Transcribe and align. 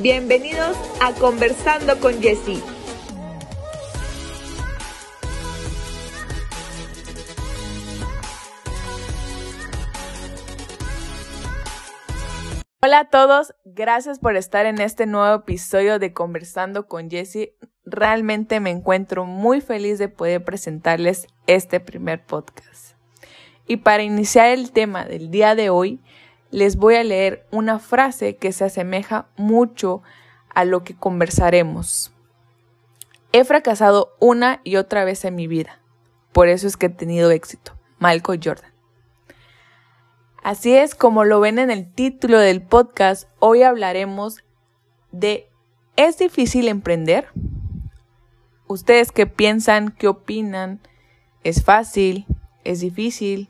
Bienvenidos 0.00 0.74
a 1.02 1.12
Conversando 1.12 2.00
con 2.00 2.14
Jessie. 2.22 2.62
Hola 12.80 13.00
a 13.00 13.04
todos, 13.10 13.54
gracias 13.66 14.18
por 14.18 14.36
estar 14.36 14.64
en 14.64 14.80
este 14.80 15.04
nuevo 15.04 15.34
episodio 15.34 15.98
de 15.98 16.14
Conversando 16.14 16.86
con 16.88 17.10
Jessie. 17.10 17.54
Realmente 17.84 18.60
me 18.60 18.70
encuentro 18.70 19.26
muy 19.26 19.60
feliz 19.60 19.98
de 19.98 20.08
poder 20.08 20.42
presentarles 20.42 21.26
este 21.46 21.80
primer 21.80 22.24
podcast. 22.24 22.96
Y 23.66 23.76
para 23.76 24.02
iniciar 24.02 24.48
el 24.48 24.72
tema 24.72 25.04
del 25.04 25.30
día 25.30 25.54
de 25.54 25.68
hoy, 25.68 26.00
les 26.52 26.76
voy 26.76 26.94
a 26.96 27.02
leer 27.02 27.46
una 27.50 27.78
frase 27.78 28.36
que 28.36 28.52
se 28.52 28.64
asemeja 28.64 29.26
mucho 29.36 30.02
a 30.54 30.64
lo 30.64 30.84
que 30.84 30.94
conversaremos. 30.94 32.12
He 33.32 33.44
fracasado 33.44 34.14
una 34.20 34.60
y 34.62 34.76
otra 34.76 35.04
vez 35.04 35.24
en 35.24 35.34
mi 35.34 35.46
vida. 35.46 35.80
Por 36.32 36.48
eso 36.48 36.66
es 36.66 36.76
que 36.76 36.86
he 36.86 36.90
tenido 36.90 37.30
éxito. 37.30 37.72
Malcolm 37.98 38.38
Jordan. 38.44 38.70
Así 40.42 40.74
es 40.74 40.94
como 40.94 41.24
lo 41.24 41.40
ven 41.40 41.58
en 41.58 41.70
el 41.70 41.90
título 41.90 42.38
del 42.38 42.60
podcast, 42.62 43.28
hoy 43.38 43.62
hablaremos 43.62 44.44
de 45.10 45.48
¿es 45.96 46.18
difícil 46.18 46.68
emprender? 46.68 47.28
¿Ustedes 48.66 49.10
qué 49.12 49.26
piensan? 49.26 49.90
¿Qué 49.92 50.08
opinan? 50.08 50.80
¿Es 51.44 51.64
fácil? 51.64 52.26
¿Es 52.64 52.80
difícil? 52.80 53.48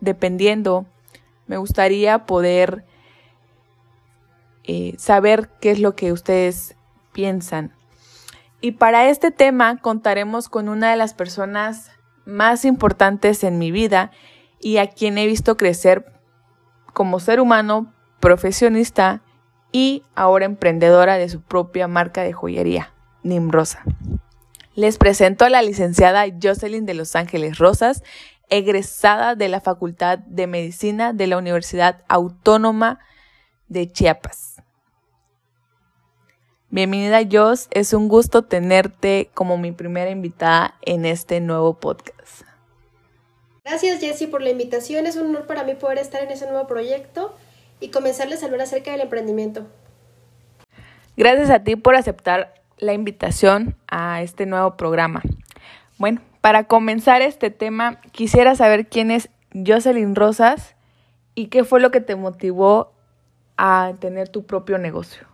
Dependiendo 0.00 0.86
me 1.48 1.56
gustaría 1.56 2.26
poder 2.26 2.84
eh, 4.64 4.94
saber 4.98 5.48
qué 5.60 5.72
es 5.72 5.80
lo 5.80 5.96
que 5.96 6.12
ustedes 6.12 6.76
piensan. 7.12 7.74
Y 8.60 8.72
para 8.72 9.08
este 9.08 9.30
tema 9.30 9.78
contaremos 9.78 10.48
con 10.48 10.68
una 10.68 10.90
de 10.90 10.96
las 10.96 11.14
personas 11.14 11.90
más 12.26 12.64
importantes 12.64 13.42
en 13.42 13.58
mi 13.58 13.70
vida 13.70 14.10
y 14.60 14.76
a 14.76 14.88
quien 14.88 15.16
he 15.16 15.26
visto 15.26 15.56
crecer 15.56 16.12
como 16.92 17.20
ser 17.20 17.40
humano, 17.40 17.92
profesionista 18.20 19.22
y 19.72 20.02
ahora 20.14 20.44
emprendedora 20.44 21.16
de 21.16 21.28
su 21.28 21.40
propia 21.40 21.88
marca 21.88 22.22
de 22.22 22.32
joyería, 22.32 22.92
Nimrosa. 23.22 23.84
Les 24.74 24.98
presento 24.98 25.44
a 25.44 25.50
la 25.50 25.62
licenciada 25.62 26.26
Jocelyn 26.42 26.86
de 26.86 26.94
Los 26.94 27.16
Ángeles 27.16 27.58
Rosas 27.58 28.02
egresada 28.50 29.34
de 29.34 29.48
la 29.48 29.60
Facultad 29.60 30.18
de 30.18 30.46
Medicina 30.46 31.12
de 31.12 31.26
la 31.26 31.38
Universidad 31.38 32.02
Autónoma 32.08 33.00
de 33.68 33.90
Chiapas. 33.90 34.62
Bienvenida 36.70 37.20
Jos, 37.30 37.68
es 37.70 37.94
un 37.94 38.08
gusto 38.08 38.44
tenerte 38.44 39.30
como 39.32 39.56
mi 39.56 39.72
primera 39.72 40.10
invitada 40.10 40.74
en 40.82 41.06
este 41.06 41.40
nuevo 41.40 41.80
podcast. 41.80 42.42
Gracias 43.64 44.00
Jessie 44.00 44.28
por 44.28 44.42
la 44.42 44.50
invitación, 44.50 45.06
es 45.06 45.16
un 45.16 45.28
honor 45.28 45.46
para 45.46 45.64
mí 45.64 45.74
poder 45.74 45.98
estar 45.98 46.22
en 46.22 46.30
ese 46.30 46.46
nuevo 46.46 46.66
proyecto 46.66 47.34
y 47.80 47.88
comenzarles 47.88 48.42
a 48.42 48.46
hablar 48.46 48.62
acerca 48.62 48.90
del 48.90 49.02
emprendimiento. 49.02 49.66
Gracias 51.16 51.50
a 51.50 51.64
ti 51.64 51.76
por 51.76 51.96
aceptar 51.96 52.54
la 52.78 52.92
invitación 52.92 53.76
a 53.88 54.22
este 54.22 54.46
nuevo 54.46 54.76
programa. 54.76 55.22
Bueno, 55.98 56.20
para 56.48 56.64
comenzar 56.64 57.20
este 57.20 57.50
tema, 57.50 58.00
quisiera 58.10 58.54
saber 58.54 58.88
quién 58.88 59.10
es 59.10 59.28
Jocelyn 59.52 60.14
Rosas 60.14 60.76
y 61.34 61.48
qué 61.48 61.62
fue 61.62 61.78
lo 61.78 61.90
que 61.90 62.00
te 62.00 62.16
motivó 62.16 62.92
a 63.58 63.92
tener 64.00 64.30
tu 64.30 64.46
propio 64.46 64.78
negocio. 64.78 65.28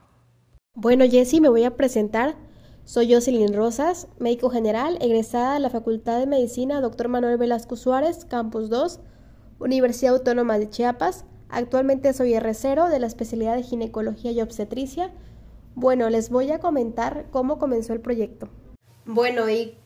Bueno, 0.74 1.04
Jessie, 1.08 1.40
me 1.40 1.48
voy 1.48 1.62
a 1.62 1.76
presentar. 1.76 2.34
Soy 2.82 3.14
Jocelyn 3.14 3.54
Rosas, 3.54 4.08
médico 4.18 4.50
general, 4.50 4.98
egresada 5.00 5.54
de 5.54 5.60
la 5.60 5.70
Facultad 5.70 6.18
de 6.18 6.26
Medicina 6.26 6.80
Dr. 6.80 7.06
Manuel 7.06 7.38
Velasco 7.38 7.76
Suárez, 7.76 8.24
Campus 8.24 8.68
2, 8.68 8.98
Universidad 9.60 10.14
Autónoma 10.14 10.58
de 10.58 10.68
Chiapas. 10.68 11.26
Actualmente 11.48 12.12
soy 12.12 12.32
R0 12.32 12.88
de 12.88 12.98
la 12.98 13.06
especialidad 13.06 13.54
de 13.54 13.62
ginecología 13.62 14.32
y 14.32 14.40
obstetricia. 14.40 15.12
Bueno, 15.76 16.10
les 16.10 16.28
voy 16.30 16.50
a 16.50 16.58
comentar 16.58 17.26
cómo 17.30 17.60
comenzó 17.60 17.92
el 17.92 18.00
proyecto. 18.00 18.48
Bueno, 19.06 19.48
y 19.48 19.76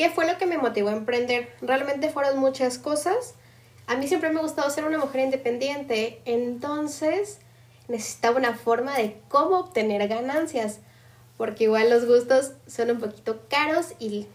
¿Qué 0.00 0.08
fue 0.08 0.26
lo 0.26 0.38
que 0.38 0.46
me 0.46 0.56
motivó 0.56 0.88
a 0.88 0.92
emprender? 0.92 1.54
Realmente 1.60 2.08
fueron 2.08 2.38
muchas 2.38 2.78
cosas. 2.78 3.34
A 3.86 3.96
mí 3.96 4.08
siempre 4.08 4.30
me 4.30 4.38
ha 4.38 4.42
gustado 4.42 4.70
ser 4.70 4.86
una 4.86 4.96
mujer 4.96 5.20
independiente, 5.20 6.22
entonces 6.24 7.36
necesitaba 7.86 8.38
una 8.38 8.54
forma 8.54 8.96
de 8.96 9.20
cómo 9.28 9.58
obtener 9.58 10.08
ganancias, 10.08 10.78
porque 11.36 11.64
igual 11.64 11.90
los 11.90 12.06
gustos 12.06 12.52
son 12.66 12.92
un 12.92 12.98
poquito 12.98 13.42
caros 13.50 13.88
y, 13.98 14.26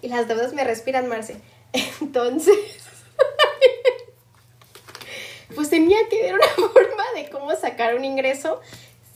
y 0.00 0.10
las 0.10 0.28
deudas 0.28 0.52
me 0.52 0.62
respiran, 0.62 1.08
Marce. 1.08 1.38
Entonces, 2.00 2.54
pues 5.56 5.70
tenía 5.70 5.98
que 6.08 6.22
ver 6.22 6.34
una 6.34 6.46
forma 6.72 7.02
de 7.16 7.28
cómo 7.30 7.50
sacar 7.56 7.96
un 7.96 8.04
ingreso 8.04 8.60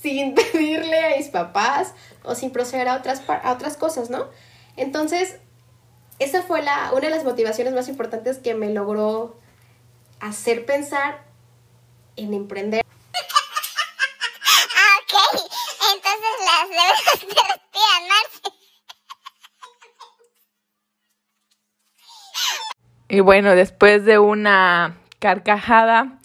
sin 0.02 0.34
pedirle 0.34 1.04
a 1.04 1.16
mis 1.18 1.28
papás 1.28 1.94
o 2.24 2.34
sin 2.34 2.50
proceder 2.50 2.88
a 2.88 2.96
otras, 2.96 3.22
a 3.28 3.52
otras 3.52 3.76
cosas, 3.76 4.10
¿no? 4.10 4.26
Entonces, 4.76 5.36
esa 6.18 6.42
fue 6.42 6.62
la, 6.62 6.90
una 6.92 7.02
de 7.02 7.10
las 7.10 7.24
motivaciones 7.24 7.74
más 7.74 7.88
importantes 7.88 8.38
que 8.38 8.54
me 8.54 8.70
logró 8.72 9.38
hacer 10.20 10.64
pensar 10.64 11.24
en 12.16 12.34
emprender. 12.34 12.84
ok, 15.02 15.14
entonces 15.94 16.32
las 16.44 16.68
debes 16.70 17.34
de 17.34 17.36
Y 23.08 23.20
bueno, 23.20 23.54
después 23.54 24.04
de 24.04 24.18
una 24.18 24.96
carcajada, 25.20 26.18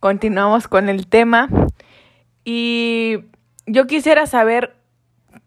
continuamos 0.00 0.68
con 0.68 0.88
el 0.88 1.06
tema. 1.06 1.48
Y 2.44 3.20
yo 3.66 3.86
quisiera 3.86 4.26
saber 4.26 4.76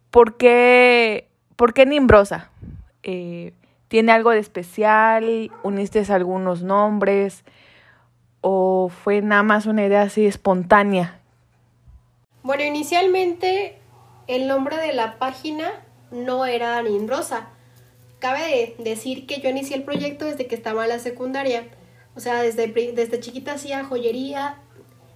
por 0.09 0.37
qué, 0.37 1.29
por 1.55 1.73
qué 1.73 1.85
Nimbrosa. 1.85 2.49
Eh, 3.03 3.53
¿Tiene 3.87 4.11
algo 4.11 4.31
de 4.31 4.39
especial? 4.39 5.51
¿Uniste 5.63 6.03
algunos 6.11 6.61
nombres? 6.61 7.43
¿O 8.41 8.89
fue 8.89 9.21
nada 9.21 9.43
más 9.43 9.65
una 9.65 9.85
idea 9.85 10.01
así 10.01 10.25
espontánea? 10.25 11.19
Bueno, 12.43 12.63
inicialmente 12.63 13.77
el 14.27 14.47
nombre 14.47 14.77
de 14.77 14.93
la 14.93 15.17
página 15.19 15.71
no 16.11 16.45
era 16.45 16.81
Rosa. 17.07 17.49
Cabe 18.19 18.75
decir 18.79 19.25
que 19.25 19.39
yo 19.39 19.49
inicié 19.49 19.77
el 19.77 19.83
proyecto 19.83 20.25
desde 20.25 20.47
que 20.47 20.55
estaba 20.55 20.83
en 20.83 20.89
la 20.89 20.99
secundaria. 20.99 21.65
O 22.15 22.19
sea, 22.19 22.41
desde, 22.41 22.67
desde 22.67 23.19
chiquita 23.19 23.53
hacía 23.53 23.85
joyería, 23.85 24.57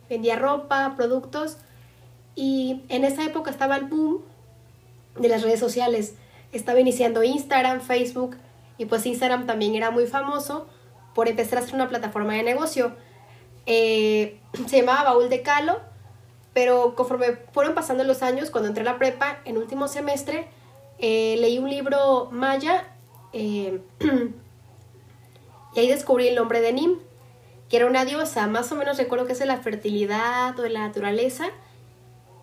vendía 0.09 0.38
ropa, 0.38 0.94
productos. 0.96 1.58
Y 2.36 2.84
en 2.90 3.03
esa 3.03 3.26
época 3.26 3.52
estaba 3.52 3.76
el 3.76 3.86
boom 3.86 4.22
de 5.20 5.28
las 5.28 5.42
redes 5.42 5.59
sociales. 5.59 6.16
Estaba 6.53 6.80
iniciando 6.80 7.24
Instagram, 7.24 7.82
Facebook 7.82 8.38
y 8.78 8.86
pues 8.86 9.06
Instagram 9.06 9.46
también 9.46 9.76
era 9.76 9.92
muy 9.92 10.08
famoso 10.08 10.68
por 11.14 11.28
empezar 11.28 11.59
a 11.59 11.62
ser 11.62 11.76
una 11.76 11.90
plataforma 11.90 12.34
de 12.34 12.44
negocio. 12.44 12.94
Eh, 13.66 14.40
se 14.68 14.80
llamaba 14.80 15.04
Baúl 15.04 15.30
de 15.30 15.42
Calo, 15.42 15.80
pero 16.54 16.96
conforme 16.96 17.38
fueron 17.54 17.74
pasando 17.74 18.04
los 18.04 18.22
años, 18.24 18.50
cuando 18.52 18.70
entré 18.70 18.82
a 18.82 18.86
la 18.86 18.98
prepa, 18.98 19.40
en 19.46 19.58
último 19.58 19.88
semestre, 19.88 20.48
eh, 21.00 21.38
leí 21.40 21.58
un 21.58 21.70
libro 21.70 22.30
maya 22.32 22.88
eh, 23.34 23.82
y 25.76 25.80
ahí 25.80 25.88
descubrí 25.88 26.28
el 26.28 26.36
nombre 26.36 26.62
de 26.62 26.74
Nim, 26.74 26.98
que 27.70 27.78
era 27.78 27.86
una 27.86 28.03
diosa, 28.03 28.48
más 28.48 28.72
o 28.72 28.76
menos 28.76 28.98
recuerdo 28.98 29.26
que 29.26 29.34
es 29.34 29.40
de 29.40 29.46
la 29.46 29.58
fertilidad 29.58 30.59
o 30.59 30.62
de 30.62 30.70
la 30.70 30.82
naturaleza, 30.82 31.46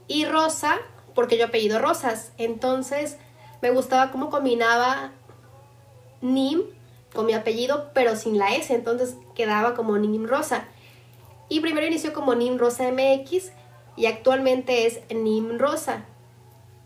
y 0.06 0.24
Rosa, 0.24 0.76
porque 1.14 1.36
yo 1.36 1.46
apellido 1.46 1.78
Rosas, 1.78 2.32
entonces 2.38 3.18
me 3.60 3.70
gustaba 3.70 4.10
cómo 4.10 4.30
combinaba 4.30 5.12
Nim 6.20 6.62
con 7.14 7.26
mi 7.26 7.32
apellido, 7.32 7.90
pero 7.94 8.16
sin 8.16 8.38
la 8.38 8.54
S, 8.54 8.74
entonces 8.74 9.16
quedaba 9.34 9.74
como 9.74 9.96
Nim 9.98 10.26
Rosa. 10.26 10.64
Y 11.48 11.60
primero 11.60 11.86
inició 11.86 12.12
como 12.12 12.34
Nim 12.34 12.58
Rosa 12.58 12.84
MX 12.90 13.52
y 13.96 14.06
actualmente 14.06 14.86
es 14.86 15.00
Nim 15.14 15.58
Rosa. 15.58 16.04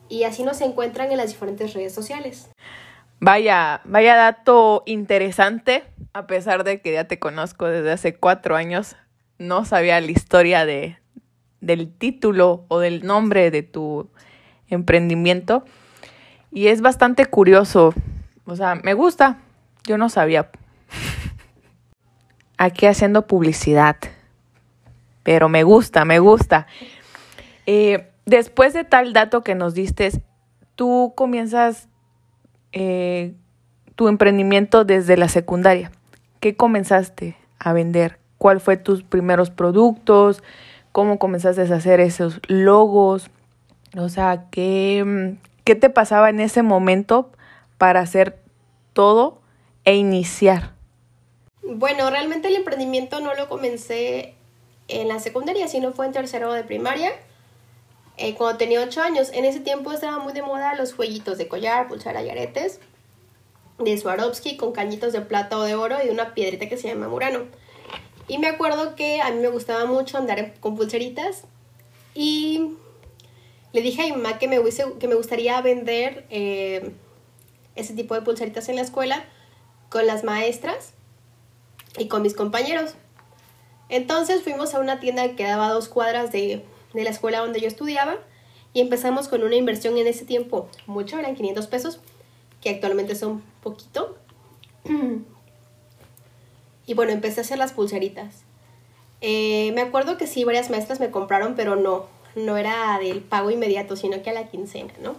Y 0.09 0.25
así 0.25 0.43
nos 0.43 0.61
encuentran 0.61 1.11
en 1.11 1.17
las 1.17 1.31
diferentes 1.31 1.75
redes 1.75 1.95
sociales. 1.95 2.49
Vaya, 3.19 3.81
vaya 3.85 4.17
dato 4.17 4.83
interesante, 4.87 5.85
a 6.13 6.27
pesar 6.27 6.65
de 6.65 6.81
que 6.81 6.93
ya 6.93 7.05
te 7.05 7.19
conozco 7.19 7.67
desde 7.67 7.93
hace 7.93 8.15
cuatro 8.15 8.57
años, 8.57 8.97
no 9.39 9.65
sabía 9.65 10.01
la 10.01 10.11
historia 10.11 10.67
de, 10.67 10.99
del 11.61 11.93
título 11.93 12.65
o 12.69 12.79
del 12.79 13.07
nombre 13.07 13.51
de 13.51 13.63
tu 13.63 14.11
emprendimiento. 14.69 15.65
Y 16.51 16.67
es 16.67 16.81
bastante 16.81 17.27
curioso 17.27 17.95
o 18.45 18.57
sea, 18.57 18.75
me 18.77 18.95
gusta. 18.95 19.39
Yo 19.85 19.99
no 19.99 20.09
sabía. 20.09 20.51
Aquí 22.59 22.87
haciendo 22.87 23.27
publicidad. 23.27 23.97
Pero 25.23 25.49
me 25.49 25.63
gusta, 25.63 26.05
me 26.05 26.19
gusta. 26.19 26.67
Eh, 27.67 28.09
después 28.27 28.73
de 28.73 28.85
tal 28.85 29.13
dato 29.13 29.43
que 29.43 29.55
nos 29.55 29.75
diste, 29.75 30.11
tú 30.75 31.13
comienzas 31.17 31.89
eh, 32.73 33.35
tu 33.95 34.09
emprendimiento 34.09 34.85
desde 34.85 35.17
la 35.17 35.29
secundaria. 35.29 35.93
¿Qué 36.41 36.57
comenzaste 36.57 37.37
a 37.59 37.73
vender? 37.73 38.19
¿Cuál 38.39 38.61
fue 38.61 38.77
tus 38.77 39.05
primeros 39.05 39.51
productos? 39.51 40.43
¿Cómo 40.91 41.19
comenzaste 41.19 41.63
a 41.63 41.77
hacer 41.77 42.01
esos 42.01 42.41
logos? 42.49 43.31
O 43.97 44.09
sea, 44.09 44.47
¿qué, 44.51 45.37
qué 45.65 45.77
te 45.77 45.91
pasaba 45.91 46.31
en 46.31 46.41
ese 46.41 46.63
momento 46.63 47.31
para 47.83 47.99
hacer 47.99 48.39
todo 48.93 49.41
e 49.85 49.97
iniciar? 49.97 50.77
Bueno, 51.65 52.09
realmente 52.11 52.47
el 52.47 52.55
emprendimiento 52.55 53.19
no 53.19 53.35
lo 53.35 53.49
comencé 53.49 54.37
en 54.87 55.09
la 55.09 55.19
secundaria, 55.19 55.67
sino 55.67 55.93
fue 55.93 56.07
en 56.07 56.13
tercero 56.13 56.53
de 56.53 56.63
primaria, 56.63 57.11
eh, 58.19 58.37
cuando 58.37 58.57
tenía 58.57 58.81
8 58.83 59.03
años. 59.03 59.33
En 59.33 59.45
ese 59.45 59.59
tiempo 59.59 59.91
estaba 59.91 60.21
muy 60.21 60.33
de 60.33 60.43
moda 60.43 60.77
los 60.77 60.95
jueguitos 60.95 61.39
de 61.39 61.49
collar, 61.49 61.89
pulsera 61.89 62.23
y 62.23 62.31
aretes 62.31 62.79
de 63.81 63.99
Swarovski 63.99 64.57
con 64.57 64.71
cañitos 64.71 65.13
de 65.13 65.23
plata 65.23 65.59
o 65.59 65.65
de 65.65 65.75
oro 65.75 65.97
y 66.07 66.09
una 66.09 66.35
piedrita 66.35 66.69
que 66.69 66.77
se 66.77 66.87
llama 66.87 67.09
Murano. 67.09 67.47
Y 68.29 68.39
me 68.39 68.47
acuerdo 68.47 68.95
que 68.95 69.21
a 69.21 69.33
mí 69.33 69.41
me 69.41 69.49
gustaba 69.49 69.87
mucho 69.87 70.19
andar 70.19 70.55
con 70.61 70.77
pulseritas 70.77 71.47
y 72.15 72.77
le 73.73 73.81
dije 73.81 74.03
a 74.03 74.05
mi 74.05 74.13
mamá 74.13 74.39
que 74.39 74.47
me, 74.47 74.61
que 75.01 75.09
me 75.09 75.17
gustaría 75.17 75.61
vender 75.63 76.27
eh, 76.31 76.93
ese 77.75 77.95
tipo 77.95 78.15
de 78.15 78.23
pulseritas 78.23 78.69
en 78.69 78.77
la 78.77 78.83
escuela 78.83 79.25
con 79.89 80.07
las 80.07 80.25
maestras 80.25 80.95
y 81.99 82.09
con 82.09 82.23
mis 82.23 82.35
compañeros. 82.35 82.95
Entonces 83.89 84.43
fuimos 84.43 84.75
a 84.75 84.81
una 84.81 85.01
tienda 85.01 85.23
que 85.23 85.37
quedaba 85.37 85.69
a 85.69 85.73
dos 85.73 85.89
cuadras 85.89 86.33
de, 86.33 86.65
de 86.95 87.05
la 87.05 87.11
escuela 87.11 87.41
donde 87.41 87.61
yo 87.61 87.69
estudiaba 87.69 88.17
y 88.73 88.81
empezamos 88.81 89.29
con 89.29 89.43
una 89.43 89.57
inversión 89.57 89.99
en 89.99 90.07
ese 90.07 90.25
tiempo, 90.25 90.69
mucho, 90.87 91.19
eran 91.19 91.35
500 91.35 91.67
pesos, 91.67 92.01
que 92.61 92.71
actualmente 92.71 93.15
son 93.15 93.43
poquito. 93.63 94.17
Y 96.85 96.95
bueno, 96.95 97.13
empecé 97.13 97.41
a 97.41 97.45
hacer 97.45 97.59
las 97.59 97.73
pulseritas. 97.73 98.43
Eh, 99.21 99.71
me 99.73 99.83
acuerdo 99.83 100.19
que 100.19 100.27
sí, 100.27 100.43
varias 100.43 100.69
maestras 100.69 100.99
me 100.99 101.13
compraron, 101.13 101.55
pero 101.55 101.77
no, 101.77 102.07
no 102.35 102.57
era 102.57 102.99
del 102.99 103.21
pago 103.21 103.53
inmediato, 103.53 103.95
sino 103.95 104.21
que 104.21 104.31
a 104.31 104.33
la 104.33 104.49
quincena, 104.49 104.93
¿no? 105.01 105.15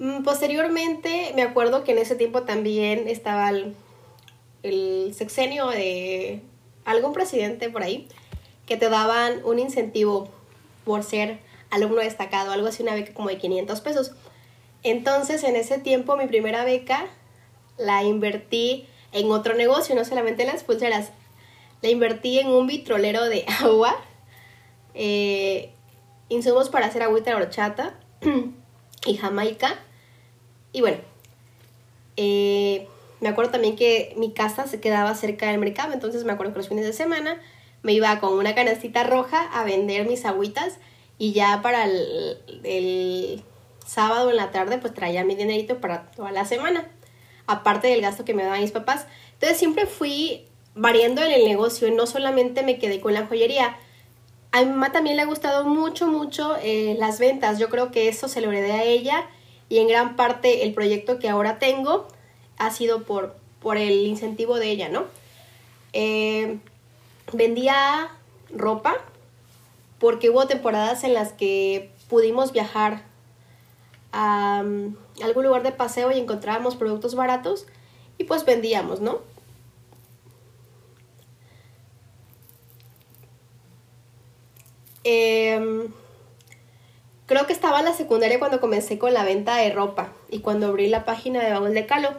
Mm, 0.00 0.22
posteriormente, 0.22 1.32
me 1.36 1.42
acuerdo 1.42 1.84
que 1.84 1.92
en 1.92 1.98
ese 1.98 2.16
tiempo 2.16 2.44
también 2.44 3.06
estaba 3.06 3.50
el, 3.50 5.14
sexenio 5.14 5.68
de 5.68 6.40
algún 6.86 7.12
presidente 7.12 7.68
por 7.68 7.82
ahí, 7.82 8.08
que 8.66 8.78
te 8.78 8.88
daban 8.88 9.44
un 9.44 9.58
incentivo 9.58 10.30
por 10.86 11.02
ser 11.02 11.40
alumno 11.70 12.00
destacado, 12.00 12.50
algo 12.50 12.68
así, 12.68 12.82
una 12.82 12.94
beca 12.94 13.12
como 13.12 13.28
de 13.28 13.36
500 13.36 13.80
pesos. 13.82 14.12
Entonces, 14.82 15.44
en 15.44 15.54
ese 15.54 15.76
tiempo, 15.76 16.16
mi 16.16 16.26
primera 16.26 16.64
beca 16.64 17.06
la 17.76 18.02
invertí 18.02 18.86
en 19.12 19.30
otro 19.30 19.54
negocio, 19.54 19.94
no 19.94 20.06
solamente 20.06 20.44
en 20.44 20.48
las 20.48 20.64
pulseras. 20.64 21.10
La 21.82 21.90
invertí 21.90 22.38
en 22.38 22.48
un 22.48 22.66
vitrolero 22.66 23.26
de 23.26 23.44
agua, 23.60 23.94
eh, 24.94 25.74
insumos 26.30 26.70
para 26.70 26.86
hacer 26.86 27.02
agüita 27.02 27.30
de 27.30 27.36
horchata 27.36 28.00
y 29.06 29.16
jamaica. 29.18 29.78
Y 30.72 30.80
bueno, 30.80 30.98
eh, 32.16 32.86
me 33.20 33.28
acuerdo 33.28 33.52
también 33.52 33.76
que 33.76 34.14
mi 34.16 34.32
casa 34.32 34.66
se 34.66 34.80
quedaba 34.80 35.14
cerca 35.14 35.50
del 35.50 35.58
mercado, 35.58 35.92
entonces 35.92 36.24
me 36.24 36.32
acuerdo 36.32 36.52
que 36.52 36.58
los 36.58 36.68
fines 36.68 36.84
de 36.84 36.92
semana 36.92 37.40
me 37.82 37.92
iba 37.92 38.18
con 38.20 38.34
una 38.34 38.54
canastita 38.54 39.04
roja 39.04 39.42
a 39.52 39.64
vender 39.64 40.06
mis 40.06 40.24
agüitas 40.24 40.78
y 41.18 41.32
ya 41.32 41.60
para 41.62 41.84
el, 41.84 43.42
sábado 43.86 44.30
en 44.30 44.36
la 44.36 44.52
tarde 44.52 44.78
pues 44.78 44.94
traía 44.94 45.24
mi 45.24 45.34
dinerito 45.34 45.80
para 45.80 46.10
toda 46.12 46.30
la 46.30 46.44
semana 46.44 46.88
aparte 47.46 47.88
del 47.88 48.00
gasto 48.00 48.24
que 48.24 48.34
me 48.34 48.44
daban 48.44 48.60
mis 48.60 48.70
papás. 48.70 49.06
Entonces 49.32 49.58
siempre 49.58 49.86
fui 49.86 50.46
variando 50.76 51.22
en 51.22 51.32
el 51.32 51.44
negocio 51.44 51.88
y 51.88 51.90
no 51.90 52.06
solamente 52.06 52.62
me 52.62 52.78
quedé 52.78 53.00
con 53.00 53.12
la 53.12 53.26
joyería. 53.26 53.76
A 54.52 54.60
mi 54.62 54.70
mamá 54.70 54.92
también 54.92 55.16
le 55.16 55.22
ha 55.22 55.26
gustado 55.26 55.64
mucho, 55.64 56.06
mucho 56.06 56.56
eh, 56.62 56.94
las 56.98 57.18
ventas. 57.18 57.58
Yo 57.58 57.68
creo 57.68 57.90
que 57.90 58.08
eso 58.08 58.28
se 58.28 58.40
lo 58.40 58.52
heredé 58.52 58.72
a 58.72 58.84
ella 58.84 59.26
y 59.70 59.78
en 59.78 59.88
gran 59.88 60.16
parte 60.16 60.64
el 60.64 60.74
proyecto 60.74 61.18
que 61.18 61.30
ahora 61.30 61.58
tengo 61.58 62.06
ha 62.58 62.70
sido 62.70 63.04
por, 63.04 63.36
por 63.62 63.78
el 63.78 64.06
incentivo 64.06 64.58
de 64.58 64.70
ella, 64.70 64.90
¿no? 64.90 65.04
Eh, 65.94 66.58
vendía 67.32 68.10
ropa 68.52 68.98
porque 69.98 70.28
hubo 70.28 70.46
temporadas 70.46 71.04
en 71.04 71.14
las 71.14 71.32
que 71.32 71.90
pudimos 72.08 72.52
viajar 72.52 73.04
a 74.12 74.62
um, 74.64 74.96
algún 75.22 75.44
lugar 75.44 75.62
de 75.62 75.72
paseo 75.72 76.10
y 76.10 76.18
encontrábamos 76.18 76.74
productos 76.74 77.14
baratos 77.14 77.66
y 78.18 78.24
pues 78.24 78.44
vendíamos, 78.44 79.00
¿no? 79.00 79.20
Em, 85.04 85.92
creo 87.30 87.46
que 87.46 87.52
estaba 87.52 87.78
en 87.78 87.84
la 87.84 87.92
secundaria 87.94 88.40
cuando 88.40 88.60
comencé 88.60 88.98
con 88.98 89.14
la 89.14 89.22
venta 89.22 89.54
de 89.54 89.70
ropa 89.70 90.12
y 90.30 90.40
cuando 90.40 90.66
abrí 90.66 90.88
la 90.88 91.04
página 91.04 91.40
de 91.40 91.52
Baúl 91.52 91.72
de 91.72 91.86
Calo. 91.86 92.10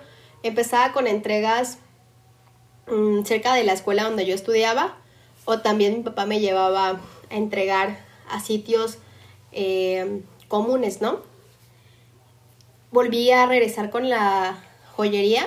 Empezaba 0.42 0.94
con 0.94 1.06
entregas 1.06 1.80
mm, 2.88 3.24
cerca 3.26 3.54
de 3.54 3.66
la 3.66 3.74
escuela 3.74 4.06
donde 4.06 4.26
yo 4.26 4.34
estudiaba 4.34 4.96
o 5.44 5.60
también 5.60 5.98
mi 5.98 6.04
papá 6.04 6.26
me 6.26 6.40
llevaba 6.40 6.92
a 6.92 7.02
entregar 7.30 8.00
a 8.30 8.40
sitios 8.40 9.00
em, 9.52 10.22
comunes, 10.48 11.02
¿no? 11.02 11.20
volví 12.92 13.32
a 13.32 13.46
regresar 13.48 13.90
con 13.90 14.10
la 14.10 14.64
joyería. 14.96 15.46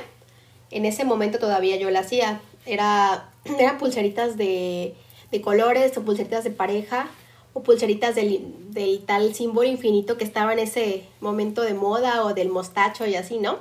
En 0.70 0.84
ese 0.84 1.06
momento 1.06 1.38
todavía 1.38 1.76
yo 1.76 1.88
la 1.88 2.00
hacía. 2.00 2.42
Era, 2.66 3.30
eran 3.58 3.78
pulseritas 3.78 4.36
de, 4.36 4.94
de 5.30 5.40
colores 5.40 5.96
o 5.96 6.02
pulseritas 6.02 6.44
de 6.44 6.50
pareja 6.50 7.08
o 7.54 7.62
pulseritas 7.62 8.14
del, 8.14 8.54
del, 8.70 9.02
tal 9.06 9.34
símbolo 9.34 9.68
infinito 9.68 10.18
que 10.18 10.24
estaba 10.24 10.52
en 10.52 10.58
ese 10.58 11.04
momento 11.20 11.62
de 11.62 11.72
moda 11.72 12.24
o 12.24 12.34
del 12.34 12.50
mostacho 12.50 13.06
y 13.06 13.14
así, 13.14 13.38
¿no? 13.38 13.58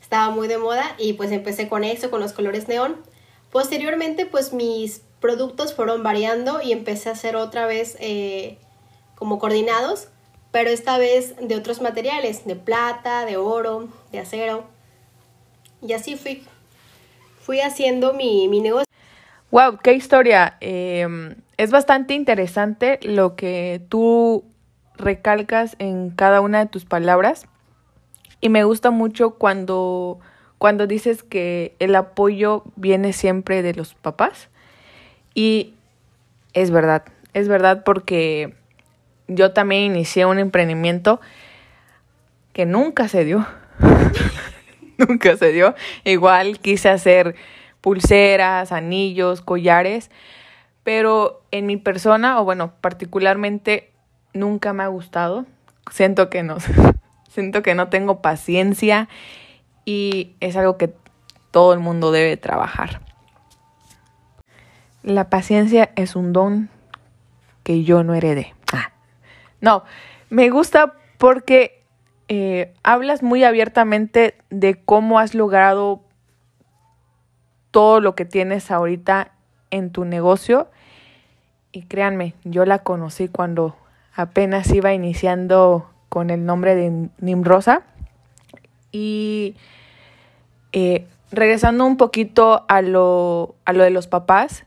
Estaba 0.00 0.30
muy 0.30 0.48
de 0.48 0.58
moda 0.58 0.94
y 0.98 1.14
pues 1.14 1.32
empecé 1.32 1.68
con 1.68 1.84
eso, 1.84 2.10
con 2.10 2.20
los 2.20 2.34
colores 2.34 2.68
neón. 2.68 2.96
Posteriormente 3.50 4.26
pues 4.26 4.52
mis 4.52 5.00
productos 5.20 5.72
fueron 5.72 6.02
variando 6.02 6.60
y 6.60 6.72
empecé 6.72 7.08
a 7.08 7.12
hacer 7.12 7.36
otra 7.36 7.64
vez 7.66 7.96
eh, 8.00 8.58
como 9.14 9.38
coordinados 9.38 10.08
pero 10.50 10.70
esta 10.70 10.98
vez 10.98 11.34
de 11.40 11.56
otros 11.56 11.80
materiales, 11.80 12.46
de 12.46 12.56
plata, 12.56 13.24
de 13.24 13.36
oro, 13.36 13.88
de 14.12 14.20
acero. 14.20 14.64
Y 15.82 15.92
así 15.92 16.16
fui, 16.16 16.42
fui 17.40 17.60
haciendo 17.60 18.14
mi, 18.14 18.48
negocio. 18.48 18.86
Wow, 19.50 19.78
qué 19.82 19.92
historia. 19.92 20.56
Em, 20.60 21.36
es 21.58 21.72
bastante 21.72 22.14
interesante 22.14 23.00
lo 23.02 23.34
que 23.34 23.82
tú 23.88 24.44
recalcas 24.96 25.74
en 25.78 26.10
cada 26.10 26.40
una 26.40 26.60
de 26.60 26.66
tus 26.66 26.84
palabras. 26.84 27.46
Y 28.40 28.48
me 28.48 28.62
gusta 28.62 28.92
mucho 28.92 29.32
cuando, 29.32 30.20
cuando 30.58 30.86
dices 30.86 31.24
que 31.24 31.74
el 31.80 31.96
apoyo 31.96 32.62
viene 32.76 33.12
siempre 33.12 33.62
de 33.62 33.74
los 33.74 33.94
papás. 33.94 34.48
Y 35.34 35.74
es 36.52 36.70
verdad, 36.70 37.02
es 37.34 37.48
verdad 37.48 37.82
porque 37.84 38.54
yo 39.26 39.52
también 39.52 39.82
inicié 39.82 40.26
un 40.26 40.38
emprendimiento 40.38 41.20
que 42.52 42.66
nunca 42.66 43.08
se 43.08 43.24
dio. 43.24 43.44
nunca 44.96 45.36
se 45.36 45.50
dio. 45.50 45.74
Igual 46.04 46.60
quise 46.60 46.88
hacer 46.88 47.34
pulseras, 47.80 48.70
anillos, 48.70 49.40
collares, 49.40 50.10
pero 50.88 51.42
en 51.50 51.66
mi 51.66 51.76
persona, 51.76 52.40
o 52.40 52.44
bueno, 52.44 52.72
particularmente, 52.80 53.92
nunca 54.32 54.72
me 54.72 54.84
ha 54.84 54.86
gustado. 54.86 55.44
Siento 55.90 56.30
que 56.30 56.42
no, 56.42 56.56
siento 57.28 57.62
que 57.62 57.74
no 57.74 57.90
tengo 57.90 58.22
paciencia 58.22 59.06
y 59.84 60.34
es 60.40 60.56
algo 60.56 60.78
que 60.78 60.94
todo 61.50 61.74
el 61.74 61.78
mundo 61.78 62.10
debe 62.10 62.38
trabajar. 62.38 63.02
La 65.02 65.28
paciencia 65.28 65.90
es 65.94 66.16
un 66.16 66.32
don 66.32 66.70
que 67.64 67.84
yo 67.84 68.02
no 68.02 68.14
heredé. 68.14 68.54
No, 69.60 69.84
me 70.30 70.48
gusta 70.48 70.94
porque 71.18 71.84
eh, 72.28 72.72
hablas 72.82 73.22
muy 73.22 73.44
abiertamente 73.44 74.38
de 74.48 74.82
cómo 74.82 75.18
has 75.18 75.34
logrado 75.34 76.00
todo 77.72 78.00
lo 78.00 78.14
que 78.14 78.24
tienes 78.24 78.70
ahorita 78.70 79.32
en 79.70 79.90
tu 79.92 80.06
negocio. 80.06 80.70
Y 81.78 81.82
créanme, 81.82 82.34
yo 82.42 82.64
la 82.64 82.80
conocí 82.80 83.28
cuando 83.28 83.76
apenas 84.12 84.68
iba 84.72 84.92
iniciando 84.94 85.88
con 86.08 86.30
el 86.30 86.44
nombre 86.44 86.74
de 86.74 87.08
Nimrosa. 87.20 87.82
Y 88.90 89.54
eh, 90.72 91.06
regresando 91.30 91.86
un 91.86 91.96
poquito 91.96 92.64
a 92.66 92.82
lo, 92.82 93.54
a 93.64 93.72
lo 93.72 93.84
de 93.84 93.90
los 93.90 94.08
papás, 94.08 94.66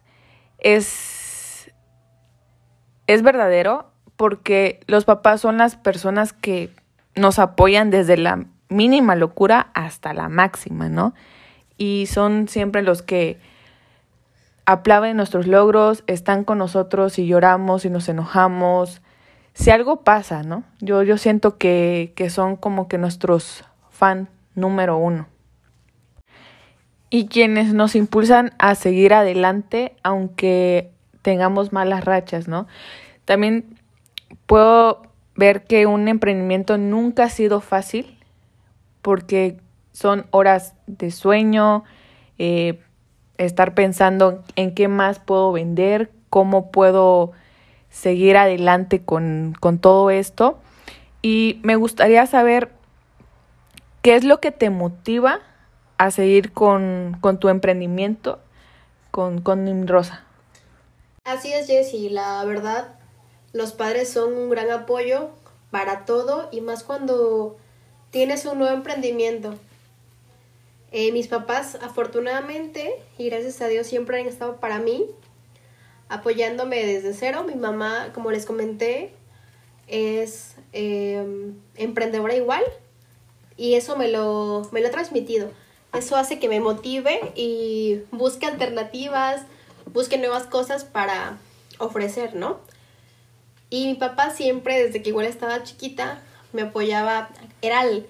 es, 0.59 1.69
es 3.07 3.23
verdadero 3.23 3.91
porque 4.15 4.79
los 4.87 5.03
papás 5.03 5.41
son 5.41 5.57
las 5.57 5.75
personas 5.75 6.31
que 6.31 6.69
nos 7.13 7.39
apoyan 7.39 7.89
desde 7.89 8.15
la 8.15 8.45
mínima 8.69 9.17
locura 9.17 9.69
hasta 9.73 10.13
la 10.13 10.29
máxima, 10.29 10.87
¿no? 10.87 11.13
Y 11.77 12.05
son 12.05 12.47
siempre 12.47 12.83
los 12.83 13.01
que 13.01 13.37
aplauden 14.65 15.17
nuestros 15.17 15.47
logros, 15.47 16.03
están 16.07 16.43
con 16.43 16.57
nosotros 16.57 17.19
y 17.19 17.27
lloramos 17.27 17.85
y 17.85 17.89
nos 17.89 18.07
enojamos. 18.09 19.01
Si 19.53 19.69
algo 19.69 20.01
pasa, 20.01 20.43
¿no? 20.43 20.63
Yo, 20.79 21.03
yo 21.03 21.17
siento 21.17 21.57
que, 21.57 22.13
que 22.15 22.29
son 22.29 22.55
como 22.55 22.87
que 22.87 22.97
nuestros 22.97 23.65
fan 23.89 24.29
número 24.55 24.97
uno. 24.97 25.27
Y 27.09 27.27
quienes 27.27 27.73
nos 27.73 27.95
impulsan 27.95 28.53
a 28.57 28.75
seguir 28.75 29.13
adelante 29.13 29.95
aunque 30.03 30.91
tengamos 31.21 31.73
malas 31.73 32.05
rachas, 32.05 32.47
¿no? 32.47 32.67
También 33.25 33.77
puedo 34.45 35.01
ver 35.35 35.63
que 35.63 35.85
un 35.85 36.07
emprendimiento 36.07 36.77
nunca 36.77 37.25
ha 37.25 37.29
sido 37.29 37.61
fácil 37.61 38.17
porque 39.01 39.59
son 39.91 40.25
horas 40.31 40.75
de 40.87 41.11
sueño, 41.11 41.83
eh, 42.37 42.79
estar 43.45 43.73
pensando 43.73 44.43
en 44.55 44.73
qué 44.73 44.87
más 44.87 45.19
puedo 45.19 45.51
vender, 45.51 46.11
cómo 46.29 46.71
puedo 46.71 47.31
seguir 47.89 48.37
adelante 48.37 49.01
con, 49.03 49.55
con 49.59 49.79
todo 49.79 50.09
esto. 50.09 50.59
Y 51.21 51.59
me 51.63 51.75
gustaría 51.75 52.25
saber 52.25 52.71
qué 54.01 54.15
es 54.15 54.23
lo 54.23 54.39
que 54.39 54.51
te 54.51 54.69
motiva 54.69 55.39
a 55.97 56.11
seguir 56.11 56.51
con, 56.51 57.17
con 57.21 57.39
tu 57.39 57.49
emprendimiento 57.49 58.39
con, 59.11 59.41
con 59.41 59.87
Rosa. 59.87 60.23
Así 61.25 61.53
es, 61.53 61.67
Jessie. 61.67 62.09
La 62.09 62.43
verdad, 62.45 62.95
los 63.53 63.73
padres 63.73 64.09
son 64.09 64.33
un 64.33 64.49
gran 64.49 64.71
apoyo 64.71 65.29
para 65.69 66.05
todo 66.05 66.49
y 66.51 66.61
más 66.61 66.83
cuando 66.83 67.57
tienes 68.09 68.45
un 68.45 68.57
nuevo 68.57 68.73
emprendimiento. 68.73 69.55
Eh, 70.91 71.11
mis 71.13 71.27
papás, 71.27 71.77
afortunadamente, 71.81 72.93
y 73.17 73.29
gracias 73.29 73.61
a 73.61 73.67
Dios, 73.67 73.87
siempre 73.87 74.19
han 74.19 74.27
estado 74.27 74.57
para 74.59 74.79
mí, 74.79 75.05
apoyándome 76.09 76.85
desde 76.85 77.13
cero. 77.13 77.45
Mi 77.47 77.55
mamá, 77.55 78.11
como 78.13 78.31
les 78.31 78.45
comenté, 78.45 79.13
es 79.87 80.55
em, 80.73 81.55
emprendedora 81.75 82.35
igual 82.35 82.63
y 83.57 83.75
eso 83.75 83.95
me 83.95 84.09
lo, 84.09 84.67
me 84.71 84.81
lo 84.81 84.87
ha 84.87 84.91
transmitido. 84.91 85.51
Eso 85.93 86.15
hace 86.15 86.39
que 86.39 86.49
me 86.49 86.59
motive 86.59 87.31
y 87.35 88.01
busque 88.11 88.45
alternativas, 88.45 89.43
busque 89.93 90.17
nuevas 90.17 90.43
cosas 90.43 90.85
para 90.85 91.37
ofrecer, 91.77 92.35
¿no? 92.35 92.59
Y 93.69 93.87
mi 93.87 93.95
papá 93.95 94.31
siempre, 94.31 94.83
desde 94.83 95.01
que 95.01 95.09
igual 95.09 95.25
estaba 95.25 95.63
chiquita, 95.63 96.21
me 96.53 96.63
apoyaba, 96.63 97.29
era 97.61 97.83
el, 97.83 98.07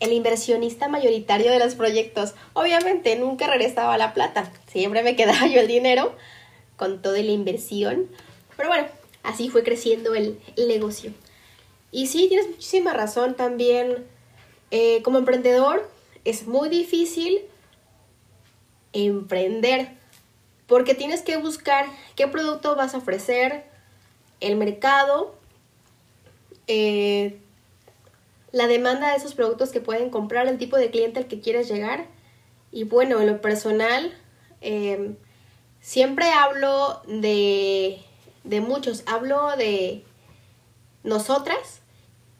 el 0.00 0.12
inversionista 0.12 0.88
mayoritario 0.88 1.50
de 1.50 1.58
los 1.58 1.74
proyectos. 1.74 2.34
Obviamente 2.52 3.16
nunca 3.16 3.46
regresaba 3.46 3.96
la 3.98 4.14
plata, 4.14 4.52
siempre 4.66 5.02
me 5.02 5.16
quedaba 5.16 5.46
yo 5.46 5.60
el 5.60 5.68
dinero 5.68 6.14
con 6.76 7.02
toda 7.02 7.18
la 7.18 7.30
inversión. 7.30 8.08
Pero 8.56 8.68
bueno, 8.68 8.88
así 9.22 9.48
fue 9.48 9.62
creciendo 9.62 10.14
el, 10.14 10.38
negocio. 10.56 11.12
Y 11.92 12.06
sí, 12.06 12.28
tienes 12.28 12.48
muchísima 12.48 12.92
razón 12.92 13.34
también. 13.34 14.06
Eh, 14.70 15.00
como 15.02 15.18
emprendedor 15.18 15.88
es 16.24 16.46
muy 16.46 16.68
difícil 16.68 17.40
emprender 18.92 19.90
porque 20.66 20.94
tienes 20.94 21.22
que 21.22 21.36
buscar 21.36 21.86
qué 22.16 22.26
producto 22.26 22.74
vas 22.74 22.94
a 22.94 22.98
ofrecer, 22.98 23.64
el 24.40 24.56
mercado, 24.56 25.36
eh, 26.66 27.38
la 28.56 28.68
demanda 28.68 29.10
de 29.10 29.16
esos 29.16 29.34
productos 29.34 29.68
que 29.68 29.82
pueden 29.82 30.08
comprar, 30.08 30.48
el 30.48 30.56
tipo 30.56 30.78
de 30.78 30.90
cliente 30.90 31.18
al 31.18 31.26
que 31.26 31.40
quieres 31.40 31.68
llegar. 31.68 32.06
Y 32.72 32.84
bueno, 32.84 33.20
en 33.20 33.26
lo 33.26 33.42
personal, 33.42 34.14
em, 34.62 35.16
siempre 35.82 36.30
hablo 36.30 37.02
de, 37.06 37.98
de 38.44 38.60
muchos, 38.62 39.02
hablo 39.04 39.54
de 39.58 40.04
nosotras 41.04 41.82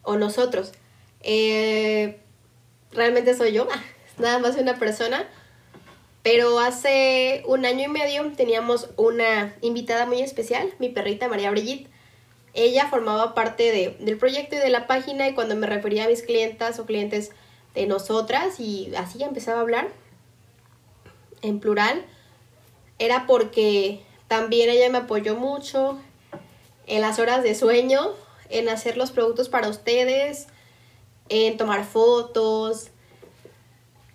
o 0.04 0.16
nosotros. 0.16 0.72
Eh, 1.20 2.18
realmente 2.92 3.34
soy 3.36 3.52
yo, 3.52 3.68
nada 4.18 4.38
más 4.38 4.56
una 4.56 4.78
persona. 4.78 5.28
Pero 6.22 6.60
hace 6.60 7.42
un 7.46 7.66
año 7.66 7.84
y 7.84 7.88
medio 7.88 8.32
teníamos 8.32 8.88
una 8.96 9.54
invitada 9.60 10.06
muy 10.06 10.22
especial, 10.22 10.72
mi 10.78 10.88
perrita 10.88 11.28
María 11.28 11.50
Brigitte 11.50 11.90
ella 12.56 12.88
formaba 12.88 13.34
parte 13.34 13.96
del 14.00 14.16
proyecto 14.16 14.56
y 14.56 14.58
de 14.58 14.70
la 14.70 14.86
página 14.86 15.28
y 15.28 15.34
cuando 15.34 15.54
me 15.56 15.66
refería 15.66 16.04
a 16.04 16.08
mis 16.08 16.22
clientas 16.22 16.78
o 16.78 16.86
clientes 16.86 17.30
de 17.74 17.86
nosotras 17.86 18.58
y 18.58 18.92
así 18.96 19.18
ya 19.18 19.26
empezaba 19.26 19.58
a 19.58 19.60
hablar 19.60 19.88
en 21.42 21.60
plural, 21.60 22.02
era 22.98 23.26
porque 23.26 24.00
también 24.26 24.70
ella 24.70 24.88
me 24.88 24.98
apoyó 24.98 25.36
mucho 25.36 25.98
en 26.86 27.02
las 27.02 27.18
horas 27.18 27.42
de 27.42 27.54
sueño, 27.54 28.14
en 28.48 28.70
hacer 28.70 28.96
los 28.96 29.10
productos 29.10 29.50
para 29.50 29.68
ustedes, 29.68 30.46
en 31.28 31.58
tomar 31.58 31.84
fotos, 31.84 32.88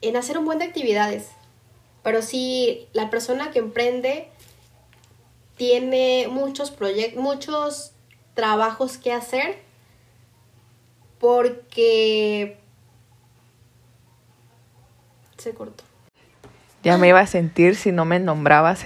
en 0.01 0.17
hacer 0.17 0.39
un 0.39 0.45
buen 0.45 0.57
de 0.57 0.65
actividades. 0.65 1.27
Pero 2.01 2.24
sí, 2.24 2.88
la 2.93 3.12
persona 3.12 3.51
que 3.51 3.60
emprende 3.60 4.29
tiene 5.57 6.27
muchos 6.27 6.71
proyectos, 6.71 7.21
muchos 7.21 7.91
trabajos 8.41 8.98
que 8.98 9.13
hacer 9.13 9.60
porque 11.19 12.57
se 15.38 15.53
cortó. 15.53 15.83
Ya 16.81 16.98
me 16.98 17.10
iba 17.10 17.19
a 17.19 17.27
sentir 17.27 17.75
si 17.75 17.91
no 17.91 18.03
me 18.03 18.19
nombrabas 18.19 18.86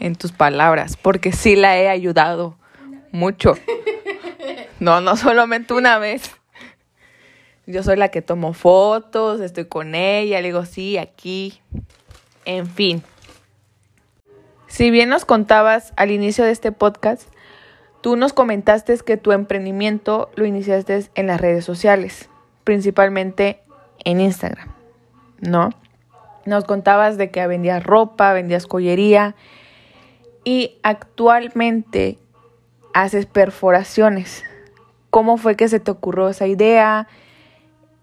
en, 0.00 0.16
tus 0.16 0.32
palabras, 0.32 0.98
porque 0.98 1.32
sí 1.32 1.56
la 1.56 1.78
he 1.78 1.88
ayudado 1.88 2.58
mucho. 3.10 3.54
No, 4.80 5.00
no 5.00 5.16
solamente 5.16 5.72
una 5.72 5.98
vez. 5.98 6.30
Yo 7.66 7.82
soy 7.82 7.96
la 7.96 8.10
que 8.10 8.20
tomo 8.20 8.52
fotos, 8.52 9.40
estoy 9.40 9.64
con 9.64 9.94
ella, 9.94 10.42
le 10.42 10.48
digo, 10.48 10.66
sí, 10.66 10.98
aquí. 10.98 11.58
En 12.44 12.66
fin. 12.66 13.02
Si 14.66 14.90
bien 14.90 15.08
nos 15.08 15.24
contabas 15.24 15.94
al 15.96 16.10
inicio 16.10 16.44
de 16.44 16.52
este 16.52 16.70
podcast 16.70 17.28
Tú 18.00 18.16
nos 18.16 18.32
comentaste 18.32 18.96
que 18.98 19.16
tu 19.16 19.32
emprendimiento 19.32 20.30
lo 20.36 20.46
iniciaste 20.46 21.10
en 21.14 21.26
las 21.26 21.40
redes 21.40 21.64
sociales, 21.64 22.28
principalmente 22.64 23.60
en 24.04 24.20
Instagram, 24.20 24.68
¿no? 25.40 25.70
Nos 26.46 26.64
contabas 26.64 27.18
de 27.18 27.30
que 27.30 27.46
vendías 27.46 27.82
ropa, 27.82 28.32
vendías 28.32 28.66
collería 28.66 29.34
y 30.44 30.78
actualmente 30.82 32.18
haces 32.94 33.26
perforaciones. 33.26 34.44
¿Cómo 35.10 35.36
fue 35.36 35.56
que 35.56 35.68
se 35.68 35.80
te 35.80 35.90
ocurrió 35.90 36.28
esa 36.28 36.46
idea? 36.46 37.08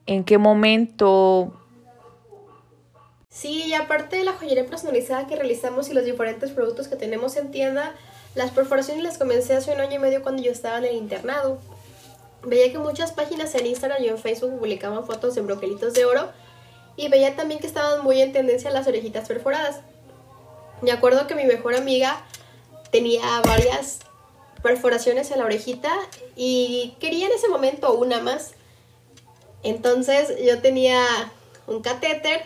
¿En 0.06 0.24
qué 0.24 0.38
momento? 0.38 1.54
Sí, 3.30 3.64
y 3.66 3.74
aparte 3.74 4.18
de 4.18 4.24
la 4.24 4.34
joyería 4.34 4.66
personalizada 4.66 5.28
que 5.28 5.36
realizamos 5.36 5.90
y 5.90 5.94
los 5.94 6.06
diferentes 6.06 6.52
productos 6.52 6.88
que 6.88 6.96
tenemos 6.96 7.36
en 7.36 7.52
tienda, 7.52 7.96
las 8.36 8.52
perforaciones 8.52 9.04
las 9.04 9.18
comencé 9.18 9.56
hace 9.56 9.74
un 9.74 9.80
año 9.80 9.96
y 9.96 10.00
medio 10.00 10.22
cuando 10.22 10.44
yo 10.44 10.52
estaba 10.52 10.78
en 10.78 10.86
el 10.86 10.96
internado. 10.96 11.58
Veía 12.44 12.72
que 12.72 12.78
muchas 12.78 13.14
páginas 13.14 13.56
en 13.56 13.66
Instagram 13.66 14.04
y 14.04 14.10
en 14.10 14.18
Facebook 14.18 14.60
publicaban 14.60 15.06
fotos 15.06 15.34
de 15.36 15.42
broquelitos 15.42 15.94
de 15.94 16.06
oro 16.06 16.30
y 16.98 17.08
veía 17.08 17.36
también 17.36 17.60
que 17.60 17.68
estaban 17.68 18.04
muy 18.04 18.22
en 18.22 18.34
tendencia 18.34 18.70
las 18.70 18.88
orejitas 18.88 19.28
perforadas. 19.28 19.80
Me 20.82 20.92
acuerdo 20.92 21.28
que 21.28 21.36
mi 21.36 21.46
mejor 21.46 21.76
amiga 21.76 22.24
tenía 22.92 23.42
varias 23.42 24.00
perforaciones 24.62 25.32
en 25.32 25.40
la 25.40 25.46
orejita 25.46 25.92
y 26.36 26.96
quería 27.00 27.28
en 27.28 27.32
ese 27.32 27.48
momento 27.48 27.94
una 27.94 28.20
más. 28.20 28.52
Entonces 29.64 30.34
yo 30.46 30.62
tenía 30.62 31.32
un 31.68 31.82
catéter, 31.82 32.46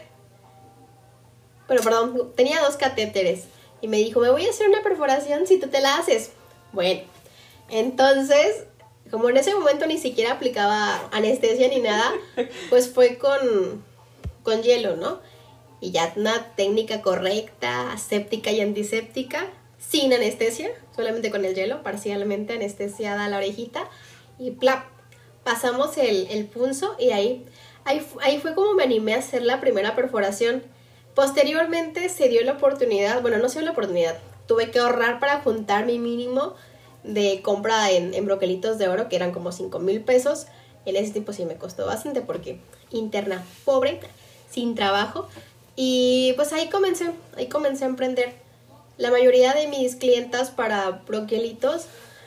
bueno, 1.68 1.82
perdón, 1.84 2.32
tenía 2.36 2.62
dos 2.62 2.78
catéteres 2.78 3.46
y 3.82 3.88
me 3.88 3.98
dijo, 3.98 4.20
me 4.20 4.30
voy 4.30 4.46
a 4.46 4.50
hacer 4.50 4.68
una 4.68 4.82
perforación 4.82 5.48
si 5.48 5.60
tú 5.60 5.68
te 5.68 5.82
la 5.82 5.98
haces. 5.98 6.32
Bueno, 6.72 7.02
entonces, 7.70 8.66
como 9.12 9.30
en 9.30 9.38
ese 9.38 9.54
momento 9.54 9.86
ni 9.88 9.98
siquiera 9.98 10.34
aplicaba 10.34 11.10
anestesia 11.12 11.68
ni 11.68 11.80
nada, 11.80 12.12
pues 12.70 12.90
fue 12.90 13.18
con, 13.18 13.84
con 14.44 14.62
hielo, 14.62 14.96
¿no? 14.96 15.20
Y 15.82 15.92
ya 15.92 16.12
una 16.16 16.56
técnica 16.56 17.02
correcta, 17.02 17.94
aséptica 17.94 18.52
y 18.52 18.60
antiséptica, 18.60 19.48
sin 19.78 20.12
anestesia, 20.12 20.70
solamente 20.96 21.32
con 21.32 21.46
el 21.46 21.56
hielo, 21.56 21.84
parcialmente 21.84 22.54
anestesiada 22.54 23.30
la 23.30 23.38
orejita. 23.38 23.90
Y 24.38 24.52
plap, 24.52 24.86
pasamos 25.44 25.98
el, 25.98 26.28
el 26.28 26.46
punzo 26.46 26.96
y 27.00 27.12
ahí, 27.12 27.46
ahí, 27.86 28.06
ahí 28.22 28.40
fue 28.40 28.56
como 28.56 28.74
me 28.74 28.84
animé 28.84 29.14
a 29.14 29.20
hacer 29.20 29.42
la 29.42 29.62
primera 29.62 29.96
perforación 29.96 30.64
Posteriormente 31.16 32.10
se 32.10 32.30
dio 32.30 32.42
la 32.44 32.54
oportunidad, 32.54 33.22
bueno, 33.22 33.38
no 33.38 33.50
se 33.50 33.60
dio 33.60 33.66
la 33.66 33.72
oportunidad, 33.72 34.18
tuve 34.48 34.72
que 34.72 34.80
ahorrar 34.80 35.20
para 35.20 35.42
juntar 35.42 35.86
mi 35.86 36.00
mínimo 36.00 36.56
de 37.04 37.42
compra 37.42 37.92
en, 37.92 38.14
en 38.14 38.26
broquelitos 38.26 38.78
de 38.78 38.88
oro, 38.88 39.10
que 39.10 39.16
eran 39.16 39.32
como 39.32 39.52
5 39.52 39.80
mil 39.80 40.02
pesos. 40.02 40.48
En 40.86 40.96
ese 40.96 41.12
tiempo 41.12 41.34
sí 41.34 41.46
me 41.46 41.56
costó 41.56 41.86
bastante 41.86 42.22
porque 42.22 42.60
interna 42.92 43.44
pobre, 43.66 44.00
sin 44.50 44.76
trabajo. 44.76 45.28
Y 45.76 46.34
pues 46.36 46.52
ahí 46.54 46.70
comencé, 46.70 47.12
ahí 47.38 47.48
comencé 47.48 47.86
a 47.86 47.88
emprender. 47.88 48.34
La 48.98 49.12
mayoría 49.12 49.54
de 49.54 49.68
mis 49.68 49.96
clientas 49.96 50.52
para 50.52 50.90
broquelitos 51.08 51.86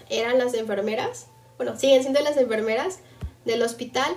eran 0.09 0.39
las 0.39 0.55
enfermeras, 0.55 1.27
bueno, 1.57 1.79
siguen 1.79 2.03
siendo 2.03 2.21
las 2.21 2.37
enfermeras 2.37 3.01
del 3.45 3.63
hospital 3.63 4.11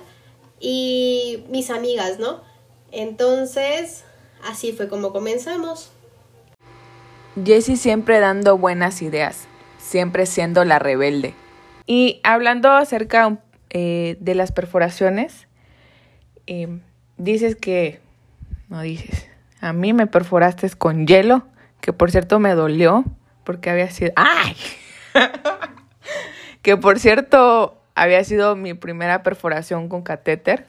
y 0.60 1.44
mis 1.50 1.70
amigas, 1.70 2.20
¿no? 2.20 2.42
Entonces, 2.92 4.04
así 4.46 4.72
fue 4.72 4.88
como 4.88 5.12
comenzamos. 5.12 5.92
Jessie 7.44 7.76
siempre 7.76 8.20
dando 8.20 8.58
buenas 8.58 9.02
ideas, 9.02 9.48
siempre 9.78 10.26
siendo 10.26 10.64
la 10.64 10.80
rebelde. 10.80 11.34
Y 11.86 12.22
hablando 12.24 12.72
acerca 12.72 13.40
eh, 13.70 14.18
de 14.20 14.36
las 14.36 14.52
perforaciones, 14.52 15.48
eh, 16.48 16.80
dices 17.18 17.56
que, 17.56 18.00
no 18.70 18.82
dices, 18.82 19.28
a 19.60 19.74
mí 19.74 19.94
me 19.94 20.08
perforaste 20.08 20.70
con 20.72 21.08
hielo, 21.08 21.46
que 21.82 21.92
por 21.92 22.12
cierto 22.12 22.40
me 22.40 22.56
dolió, 22.56 23.04
porque 23.44 23.70
había 23.70 23.90
sido, 23.92 24.14
¡ay! 24.16 24.56
que 26.62 26.78
por 26.78 27.00
cierto 27.00 27.82
había 27.96 28.24
sido 28.24 28.56
mi 28.56 28.74
primera 28.74 29.24
perforación 29.24 29.90
con 29.90 30.04
catéter, 30.04 30.68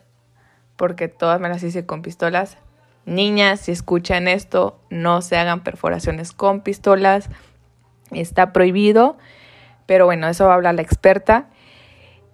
porque 0.77 1.09
todas 1.09 1.41
me 1.41 1.49
las 1.49 1.63
hice 1.63 1.87
con 1.87 2.03
pistolas. 2.03 2.59
Niñas, 3.07 3.61
si 3.61 3.73
escuchan 3.73 4.29
esto, 4.29 4.79
no 4.91 5.23
se 5.23 5.37
hagan 5.37 5.63
perforaciones 5.63 6.33
con 6.33 6.61
pistolas. 6.61 7.31
Está 8.11 8.53
prohibido. 8.53 9.17
Pero 9.87 10.05
bueno, 10.05 10.29
eso 10.29 10.45
va 10.45 10.53
a 10.53 10.55
hablar 10.57 10.75
la 10.75 10.83
experta. 10.83 11.47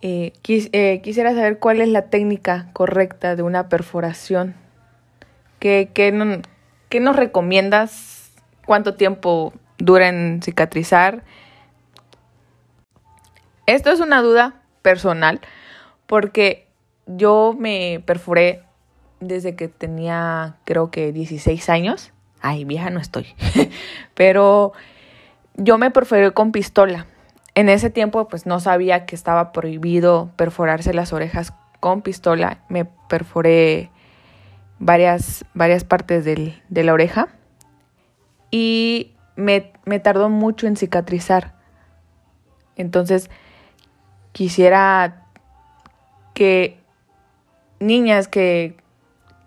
Eh, 0.01 0.33
eh, 0.49 1.01
quisiera 1.05 1.31
saber 1.35 1.59
cuál 1.59 1.81
es 1.81 1.89
la 1.89 2.11
técnica 2.11 2.71
correcta 2.73 3.37
de 3.37 3.43
una 3.43 3.69
perforación. 3.69 4.55
¿Qué, 5.61 5.91
qué, 5.95 6.11
nos 7.01 7.17
recomiendas? 7.17 8.33
¿Cuánto 8.67 8.95
tiempo 8.95 9.53
dura 9.79 10.09
en 10.09 10.41
cicatrizar? 10.43 11.23
Esto 13.67 13.91
es 13.93 14.01
una 14.01 14.23
duda 14.23 14.63
personal 14.83 15.41
porque 16.07 16.67
yo 17.07 17.55
me 17.57 18.03
perforé 18.05 18.65
desde 19.23 19.55
que 19.55 19.69
tenía 19.69 20.57
creo 20.65 20.91
que 20.91 21.13
16 21.13 21.69
años. 21.69 22.13
Ay, 22.41 22.65
vieja 22.65 22.91
no 22.91 23.01
estoy. 23.01 23.27
Pero 24.15 24.73
yo 25.55 25.79
me 25.79 25.91
perforé 25.91 26.33
con 26.33 26.53
pistola. 26.53 27.07
En 27.55 27.69
ese 27.69 27.91
tiempo 27.91 28.29
pues 28.29 28.47
no 28.47 28.61
sabía 28.61 29.07
que 29.07 29.15
estaba 29.15 29.53
prohibido 29.53 30.31
perforarse 30.37 30.93
las 30.93 31.13
orejas 31.13 31.53
con 31.81 32.03
pistola. 32.03 32.59
Me 32.69 32.85
perforé 32.85 33.91
varias, 34.79 35.45
varias 35.55 35.85
partes 35.85 36.25
del, 36.25 36.61
de 36.69 36.83
la 36.83 36.93
oreja 36.93 37.29
y 38.51 39.15
me, 39.37 39.73
me 39.85 40.01
tardó 40.01 40.29
mucho 40.29 40.67
en 40.67 40.77
cicatrizar. 40.77 41.55
Entonces 42.77 43.31
quisiera 44.33 45.27
que 46.35 46.79
niñas 47.79 48.29
que 48.29 48.82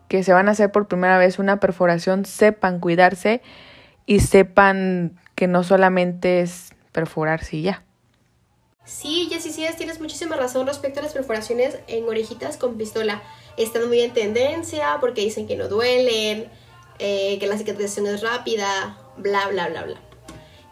que 0.08 0.24
se 0.24 0.34
van 0.34 0.48
a 0.48 0.52
hacer 0.52 0.72
por 0.72 0.88
primera 0.88 1.18
vez 1.18 1.40
una 1.40 1.60
perforación 1.60 2.26
sepan 2.26 2.80
cuidarse 2.80 3.42
y 4.06 4.20
sepan 4.20 5.20
que 5.36 5.48
no 5.48 5.64
solamente 5.64 6.42
es 6.42 6.74
perforarse 6.92 7.58
y 7.58 7.62
ya. 7.64 7.84
Sí, 8.86 9.28
Jessy, 9.32 9.52
sí, 9.52 9.66
tienes 9.78 10.00
muchísima 10.00 10.36
razón 10.36 10.68
respecto 10.68 11.00
a 11.00 11.04
las 11.04 11.14
perforaciones 11.14 11.80
en 11.88 12.08
orejitas 12.08 12.58
con 12.58 12.78
pistola. 12.78 13.24
Están 13.58 13.88
muy 13.88 14.00
en 14.02 14.13
tendencia 14.13 14.98
porque 15.02 15.22
dicen 15.22 15.48
que 15.48 15.56
no 15.56 15.68
duelen, 15.68 16.50
eh, 17.00 17.38
que 17.39 17.48
la 17.48 17.58
cicatrización 17.58 18.06
es 18.08 18.22
rápida, 18.22 18.98
bla, 19.18 19.48
bla, 19.48 19.70
bla, 19.70 19.84
bla. 19.86 20.00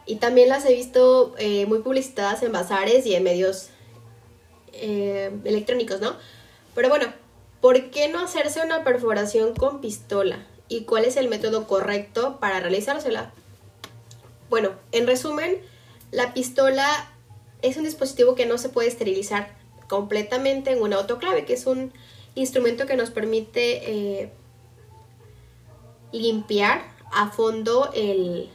Y 0.06 0.18
también 0.18 0.50
las 0.50 0.66
he 0.66 0.74
visto 0.74 1.34
eh, 1.40 1.66
muy 1.66 1.80
publicitadas 1.80 2.44
en 2.44 2.52
bazares 2.52 3.06
y 3.08 3.16
en 3.16 3.24
medios 3.24 3.70
eh, 4.74 5.32
electrónicos, 5.44 6.00
¿no? 6.00 6.16
Pero 6.76 6.90
bueno, 6.90 7.08
¿Por 7.64 7.92
qué 7.92 8.10
no 8.10 8.20
hacerse 8.20 8.62
una 8.62 8.84
perforación 8.84 9.56
con 9.56 9.80
pistola? 9.80 10.46
¿Y 10.68 10.84
cuál 10.84 11.06
es 11.06 11.16
el 11.16 11.30
método 11.30 11.66
correcto 11.66 12.38
para 12.42 12.60
realizársela? 12.60 13.32
Bueno, 14.50 14.72
en 14.92 15.08
resumen, 15.08 15.62
la 16.12 16.34
pistola 16.34 16.86
es 17.62 17.78
un 17.78 17.86
dispositivo 17.86 18.36
que 18.36 18.46
no 18.46 18.58
se 18.58 18.68
puede 18.68 18.90
esterilizar 18.90 19.56
completamente 19.88 20.74
en 20.74 20.82
una 20.82 20.98
autoclave, 20.98 21.46
que 21.46 21.54
es 21.54 21.66
un 21.66 21.94
instrumento 22.36 22.86
que 22.86 22.98
nos 22.98 23.12
permite 23.12 24.24
eh, 24.24 24.34
limpiar 26.12 26.82
a 27.14 27.30
fondo 27.30 27.92
el, 27.94 28.50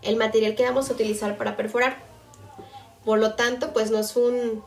el 0.00 0.16
material 0.16 0.54
que 0.54 0.64
vamos 0.64 0.88
a 0.88 0.94
utilizar 0.94 1.36
para 1.36 1.58
perforar. 1.58 1.98
Por 3.04 3.18
lo 3.18 3.34
tanto, 3.34 3.74
pues 3.74 3.90
no 3.90 3.98
es 3.98 4.16
un 4.16 4.64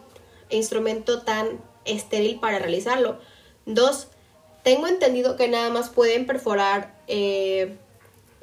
instrumento 0.51 1.23
tan 1.23 1.59
estéril 1.85 2.39
para 2.39 2.59
realizarlo. 2.59 3.17
Dos, 3.65 4.07
tengo 4.63 4.87
entendido 4.87 5.35
que 5.35 5.47
nada 5.47 5.69
más 5.69 5.89
pueden 5.89 6.25
perforar 6.25 6.95
eh, 7.07 7.77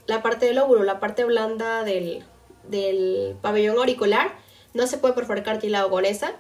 la 0.07 0.23
parte 0.23 0.47
del 0.47 0.59
óvulo, 0.59 0.85
la 0.85 1.01
parte 1.01 1.25
blanda 1.25 1.85
del, 1.85 2.25
del 2.65 3.37
pabellón 3.41 3.79
auricular. 3.79 4.33
No 4.75 4.87
se 4.87 4.99
puede 4.99 5.15
perforar 5.15 5.45
cartílago 5.45 5.91
con 5.91 6.05
esa. 6.05 6.33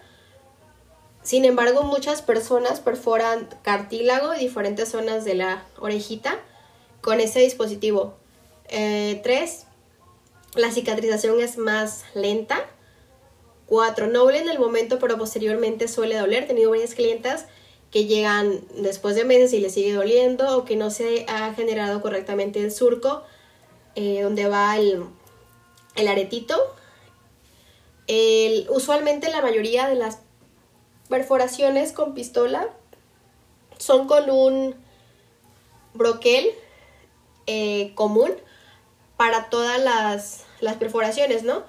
Sin 1.22 1.44
embargo, 1.44 1.82
muchas 1.82 2.22
personas 2.22 2.80
perforan 2.80 3.48
cartílago 3.62 4.34
y 4.34 4.38
diferentes 4.38 4.88
zonas 4.88 5.24
de 5.24 5.34
la 5.34 5.64
orejita 5.78 6.38
con 7.00 7.20
ese 7.20 7.40
dispositivo. 7.40 8.14
Eh, 8.68 9.20
tres, 9.22 9.66
la 10.54 10.70
cicatrización 10.70 11.40
es 11.40 11.58
más 11.58 12.04
lenta. 12.14 12.64
Cuatro, 13.66 14.06
no 14.06 14.22
duele 14.22 14.38
en 14.38 14.48
el 14.48 14.58
momento, 14.58 14.98
pero 14.98 15.18
posteriormente 15.18 15.88
suele 15.88 16.16
doler. 16.16 16.44
He 16.44 16.46
tenido 16.46 16.70
varias 16.70 16.94
clientas 16.94 17.46
que 17.90 18.04
llegan 18.04 18.60
después 18.76 19.14
de 19.14 19.24
meses 19.24 19.52
y 19.52 19.60
les 19.60 19.74
sigue 19.74 19.94
doliendo 19.94 20.56
o 20.56 20.64
que 20.64 20.76
no 20.76 20.90
se 20.90 21.24
ha 21.28 21.54
generado 21.54 22.02
correctamente 22.02 22.62
el 22.62 22.70
surco 22.70 23.22
eh, 23.94 24.22
donde 24.22 24.46
va 24.46 24.76
el, 24.76 25.04
aretito. 25.96 26.54
usualmente 28.68 29.30
la 29.30 29.42
mayoría 29.42 29.88
de 29.88 29.94
las 29.94 30.18
perforaciones 31.08 31.92
con 31.92 32.14
pistola 32.14 32.68
son 33.78 34.06
con 34.06 34.30
un 34.30 34.74
broquel 35.94 36.50
eh, 37.46 37.92
común 37.94 38.32
para 39.16 39.48
todas 39.48 39.80
las, 39.82 40.44
las 40.60 40.76
perforaciones, 40.76 41.42
¿no? 41.42 41.64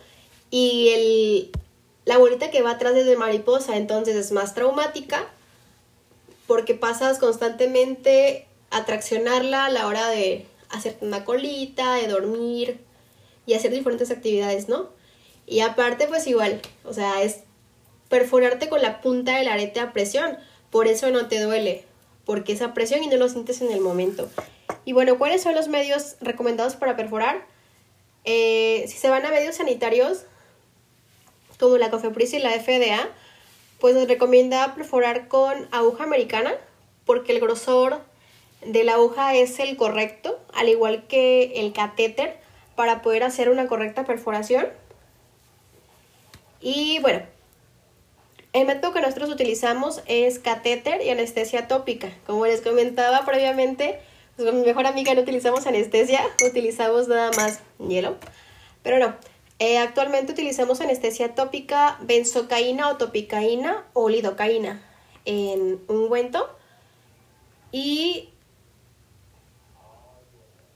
Y 0.51 0.89
el, 0.89 1.51
la 2.05 2.17
bolita 2.17 2.51
que 2.51 2.61
va 2.61 2.71
atrás 2.71 2.93
es 2.95 3.05
de 3.05 3.15
mariposa, 3.15 3.77
entonces 3.77 4.15
es 4.15 4.31
más 4.31 4.53
traumática 4.53 5.27
porque 6.49 6.73
pasas 6.73 7.19
constantemente 7.19 8.47
a 8.71 8.79
a 8.79 9.69
la 9.69 9.85
hora 9.85 10.09
de 10.09 10.47
hacerte 10.71 11.05
una 11.05 11.23
colita, 11.23 11.93
de 11.93 12.07
dormir 12.07 12.79
y 13.45 13.53
hacer 13.53 13.69
diferentes 13.69 14.09
actividades, 14.09 14.67
¿no? 14.67 14.89
Y 15.45 15.59
aparte, 15.59 16.07
pues 16.07 16.25
igual, 16.25 16.59
o 16.85 16.91
sea, 16.91 17.21
es 17.21 17.41
perforarte 18.09 18.67
con 18.67 18.81
la 18.81 18.99
punta 18.99 19.37
del 19.37 19.47
arete 19.47 19.79
a 19.79 19.93
presión, 19.93 20.39
por 20.71 20.87
eso 20.87 21.11
no 21.11 21.27
te 21.27 21.39
duele, 21.39 21.83
porque 22.25 22.53
esa 22.53 22.73
presión 22.73 23.03
y 23.03 23.07
no 23.07 23.17
lo 23.17 23.29
sientes 23.29 23.61
en 23.61 23.71
el 23.71 23.79
momento. 23.79 24.27
Y 24.85 24.93
bueno, 24.93 25.19
¿cuáles 25.19 25.43
son 25.43 25.53
los 25.53 25.67
medios 25.67 26.15
recomendados 26.19 26.75
para 26.75 26.95
perforar? 26.95 27.45
Eh, 28.25 28.85
si 28.87 28.97
se 28.97 29.09
van 29.09 29.23
a 29.23 29.29
medios 29.29 29.57
sanitarios, 29.57 30.23
como 31.59 31.77
la 31.77 31.91
COFEPRIS 31.91 32.33
y 32.33 32.39
la 32.39 32.59
FDA, 32.59 33.07
pues 33.79 33.95
nos 33.95 34.07
recomienda 34.07 34.75
perforar 34.75 35.27
con 35.27 35.67
aguja 35.71 36.03
americana 36.03 36.53
porque 37.05 37.31
el 37.31 37.39
grosor 37.39 38.01
de 38.65 38.83
la 38.83 38.93
aguja 38.93 39.35
es 39.35 39.59
el 39.59 39.77
correcto, 39.77 40.39
al 40.53 40.69
igual 40.69 41.07
que 41.07 41.53
el 41.55 41.73
catéter, 41.73 42.37
para 42.75 43.01
poder 43.01 43.23
hacer 43.23 43.49
una 43.49 43.67
correcta 43.67 44.05
perforación. 44.05 44.67
Y 46.61 46.99
bueno, 46.99 47.23
el 48.51 48.65
método 48.65 48.93
que 48.93 49.01
nosotros 49.01 49.29
utilizamos 49.29 50.01
es 50.07 50.39
catéter 50.39 51.01
y 51.01 51.09
anestesia 51.09 51.67
tópica. 51.67 52.09
Como 52.25 52.45
les 52.45 52.61
comentaba 52.61 53.25
previamente, 53.25 53.99
pues 54.35 54.47
con 54.49 54.59
mi 54.59 54.65
mejor 54.65 54.87
amiga 54.87 55.13
no 55.13 55.21
utilizamos 55.21 55.67
anestesia, 55.67 56.21
utilizamos 56.47 57.07
nada 57.07 57.31
más 57.37 57.61
hielo. 57.79 58.17
Pero 58.83 58.99
no, 58.99 59.15
eh, 59.59 59.77
actualmente 59.77 60.31
utilizamos 60.31 60.79
anestesia 60.79 61.35
tópica, 61.35 61.97
benzocaína 62.01 62.87
o 62.87 62.95
topicaína 62.95 63.85
o 63.91 64.07
lidocaína 64.07 64.81
en 65.25 65.81
ungüento. 65.89 66.49
Y 67.73 68.29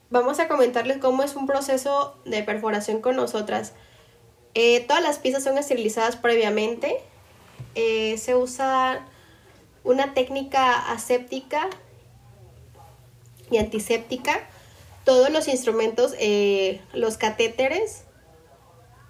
vamos 0.10 0.40
a 0.40 0.50
comentarles 0.50 0.98
cómo 0.98 1.24
es 1.24 1.38
un 1.38 1.48
proceso 1.48 2.18
de 2.26 2.44
perforación 2.44 3.00
con 3.00 3.16
nosotras. 3.16 3.72
Eh, 4.54 4.82
todas 4.82 5.02
las 5.02 5.18
piezas 5.18 5.46
son 5.46 5.58
esterilizadas 5.58 6.18
previamente. 6.18 6.98
Eh, 7.76 8.18
se 8.18 8.36
usa 8.36 9.08
una 9.86 10.14
técnica 10.14 10.92
aséptica 10.92 11.70
y 13.50 13.60
antiséptica. 13.60 14.46
Todos 15.06 15.30
los 15.30 15.48
instrumentos, 15.48 16.14
los 16.94 17.18
catéteres 17.18 18.04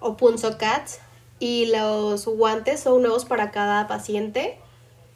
o 0.04 0.18
punzocats 0.18 1.00
y 1.38 1.66
los 1.66 2.26
guantes 2.26 2.80
son 2.80 3.02
nuevos 3.02 3.24
para 3.24 3.50
cada 3.50 3.88
paciente. 3.88 4.58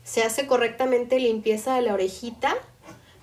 Se 0.03 0.23
hace 0.23 0.47
correctamente 0.47 1.21
limpieza 1.21 1.75
de 1.75 1.83
la 1.83 1.93
orejita. 1.93 2.57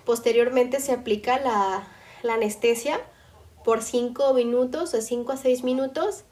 Posteriormente 0.04 0.78
se 0.80 0.92
aplica 0.92 1.40
la, 1.40 1.88
la 2.22 2.34
anestesia 2.34 3.00
por 3.64 3.82
5 3.82 4.32
minutos, 4.32 4.92
de 4.92 5.02
5 5.02 5.32
a 5.32 5.36
6 5.36 5.64
minutos. 5.64 6.22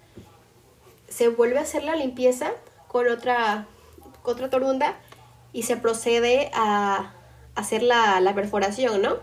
Se 1.09 1.29
vuelve 1.29 1.59
a 1.59 1.63
hacer 1.63 1.83
la 1.83 1.97
limpieza 1.97 2.53
con 2.87 3.09
otra, 3.09 3.67
otra 4.23 4.51
torunda 4.51 4.97
y 5.53 5.65
se 5.65 5.77
procede 5.77 6.51
a 6.55 7.13
hacer 7.57 7.83
la, 7.83 8.21
la 8.21 8.35
perforación, 8.35 9.03
¿no? 9.03 9.19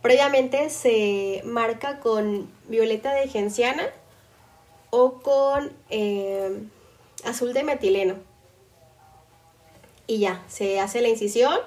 Previamente 0.00 0.70
se 0.70 1.42
marca 1.44 1.98
con 1.98 2.48
violeta 2.68 3.12
de 3.12 3.28
genciana 3.28 3.82
o 4.90 5.14
con 5.22 5.72
eh, 5.88 6.62
azul 7.24 7.52
de 7.52 7.64
metileno. 7.64 8.16
Y 10.06 10.18
ya, 10.18 10.42
se 10.48 10.80
hace 10.80 11.00
la 11.00 11.08
incisión 11.08 11.58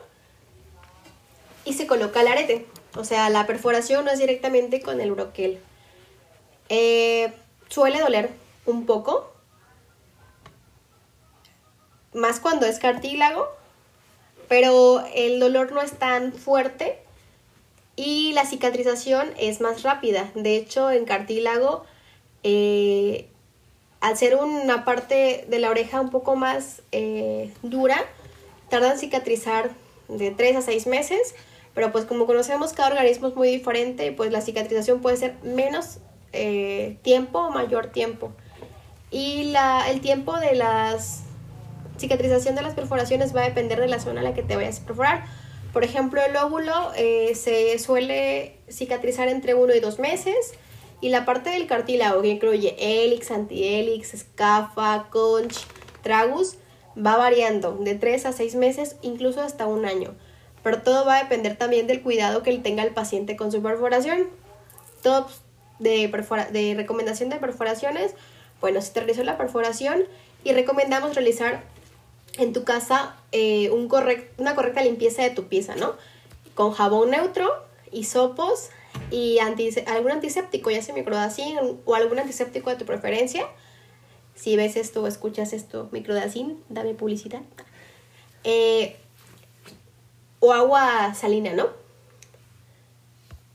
y 1.65 1.73
se 1.73 1.87
coloca 1.87 2.21
el 2.21 2.27
arete. 2.27 2.65
O 2.95 3.03
sea, 3.03 3.29
la 3.29 3.47
perforación 3.47 4.05
no 4.05 4.11
es 4.11 4.19
directamente 4.19 4.81
con 4.81 5.01
el 5.01 5.11
broquel. 5.11 5.59
Eh, 6.69 7.33
suele 7.69 7.99
doler 7.99 8.29
un 8.65 8.85
poco, 8.85 9.31
más 12.13 12.39
cuando 12.39 12.65
es 12.65 12.79
cartílago, 12.79 13.47
pero 14.47 15.03
el 15.15 15.39
dolor 15.39 15.71
no 15.71 15.81
es 15.81 15.93
tan 15.93 16.33
fuerte 16.33 16.99
y 17.95 18.33
la 18.33 18.45
cicatrización 18.45 19.33
es 19.37 19.61
más 19.61 19.83
rápida. 19.83 20.31
De 20.35 20.55
hecho, 20.55 20.91
en 20.91 21.05
cartílago, 21.05 21.85
eh, 22.43 23.27
al 24.01 24.17
ser 24.17 24.35
una 24.35 24.83
parte 24.85 25.45
de 25.47 25.59
la 25.59 25.69
oreja 25.69 26.01
un 26.01 26.09
poco 26.09 26.35
más 26.35 26.81
eh, 26.91 27.53
dura, 27.61 28.03
tarda 28.69 28.91
en 28.91 28.99
cicatrizar 28.99 29.71
de 30.09 30.31
3 30.31 30.57
a 30.57 30.61
6 30.61 30.87
meses, 30.87 31.35
pero 31.73 31.91
pues 31.91 32.05
como 32.05 32.25
conocemos 32.25 32.73
cada 32.73 32.89
organismo 32.89 33.29
es 33.29 33.35
muy 33.35 33.49
diferente, 33.49 34.11
pues 34.11 34.31
la 34.31 34.41
cicatrización 34.41 35.01
puede 35.01 35.17
ser 35.17 35.35
menos 35.43 35.99
eh, 36.33 36.97
tiempo 37.01 37.39
o 37.39 37.51
mayor 37.51 37.87
tiempo. 37.87 38.31
Y 39.09 39.45
la, 39.51 39.89
el 39.89 40.01
tiempo 40.01 40.37
de 40.37 40.55
la 40.55 40.97
cicatrización 41.97 42.55
de 42.55 42.61
las 42.61 42.73
perforaciones 42.73 43.35
va 43.35 43.41
a 43.41 43.45
depender 43.45 43.79
de 43.79 43.87
la 43.87 43.99
zona 43.99 44.19
en 44.21 44.25
la 44.25 44.33
que 44.33 44.43
te 44.43 44.55
vayas 44.55 44.81
a 44.81 44.85
perforar. 44.85 45.23
Por 45.71 45.83
ejemplo, 45.83 46.21
el 46.21 46.35
óvulo 46.35 46.91
eh, 46.95 47.33
se 47.35 47.77
suele 47.79 48.57
cicatrizar 48.69 49.27
entre 49.27 49.53
uno 49.53 49.73
y 49.73 49.79
dos 49.79 49.99
meses. 49.99 50.53
Y 51.03 51.09
la 51.09 51.25
parte 51.25 51.49
del 51.49 51.67
cartílago, 51.67 52.21
que 52.21 52.29
incluye 52.29 52.77
hélix, 52.79 53.29
antihélix, 53.29 54.13
escafa, 54.13 55.09
conch, 55.09 55.65
tragus, 56.01 56.55
va 56.95 57.17
variando 57.17 57.73
de 57.73 57.95
tres 57.95 58.25
a 58.25 58.31
seis 58.31 58.55
meses, 58.55 58.95
incluso 59.01 59.41
hasta 59.41 59.67
un 59.67 59.85
año. 59.85 60.15
Pero 60.63 60.81
todo 60.81 61.05
va 61.05 61.17
a 61.17 61.23
depender 61.23 61.57
también 61.57 61.87
del 61.87 62.01
cuidado 62.01 62.41
que 62.41 62.57
tenga 62.59 62.83
el 62.83 62.93
paciente 62.93 63.35
con 63.35 63.51
su 63.51 63.61
perforación. 63.61 64.29
Top 65.01 65.27
de, 65.79 66.07
de 66.53 66.73
recomendación 66.73 67.29
de 67.29 67.35
perforaciones. 67.35 68.15
Bueno, 68.61 68.79
se 68.79 68.93
te 68.93 69.01
realizó 69.01 69.25
la 69.25 69.37
perforación 69.37 70.05
y 70.45 70.53
recomendamos 70.53 71.15
realizar 71.15 71.63
en 72.37 72.53
tu 72.53 72.63
casa 72.63 73.17
eh, 73.33 73.71
un 73.71 73.91
una 74.37 74.55
correcta 74.55 74.81
limpieza 74.81 75.21
de 75.21 75.31
tu 75.31 75.49
pieza, 75.49 75.75
¿no? 75.75 75.95
Con 76.55 76.71
jabón 76.71 77.09
neutro, 77.09 77.51
hisopos 77.91 78.69
y 79.13 79.37
algún 79.37 80.11
antiséptico, 80.11 80.71
ya 80.71 80.81
sea 80.81 80.95
microdacin 80.95 81.55
o 81.85 81.93
algún 81.93 82.17
antiséptico 82.17 82.71
de 82.71 82.77
tu 82.77 82.85
preferencia. 82.85 83.45
Si 84.33 84.55
ves 84.55 84.75
esto 84.75 85.03
o 85.03 85.07
escuchas 85.07 85.53
esto, 85.53 85.87
microdacin, 85.91 86.63
dame 86.67 86.95
publicidad. 86.95 87.41
Eh, 88.43 88.95
o 90.39 90.51
agua 90.51 91.13
salina, 91.13 91.53
¿no? 91.53 91.67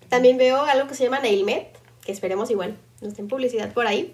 También 0.08 0.38
veo 0.38 0.60
algo 0.60 0.86
que 0.86 0.94
se 0.94 1.02
llama 1.02 1.18
Nailmet, 1.18 1.76
que 2.04 2.12
esperemos 2.12 2.52
igual 2.52 2.78
no 3.00 3.10
den 3.10 3.26
publicidad 3.26 3.72
por 3.72 3.88
ahí. 3.88 4.12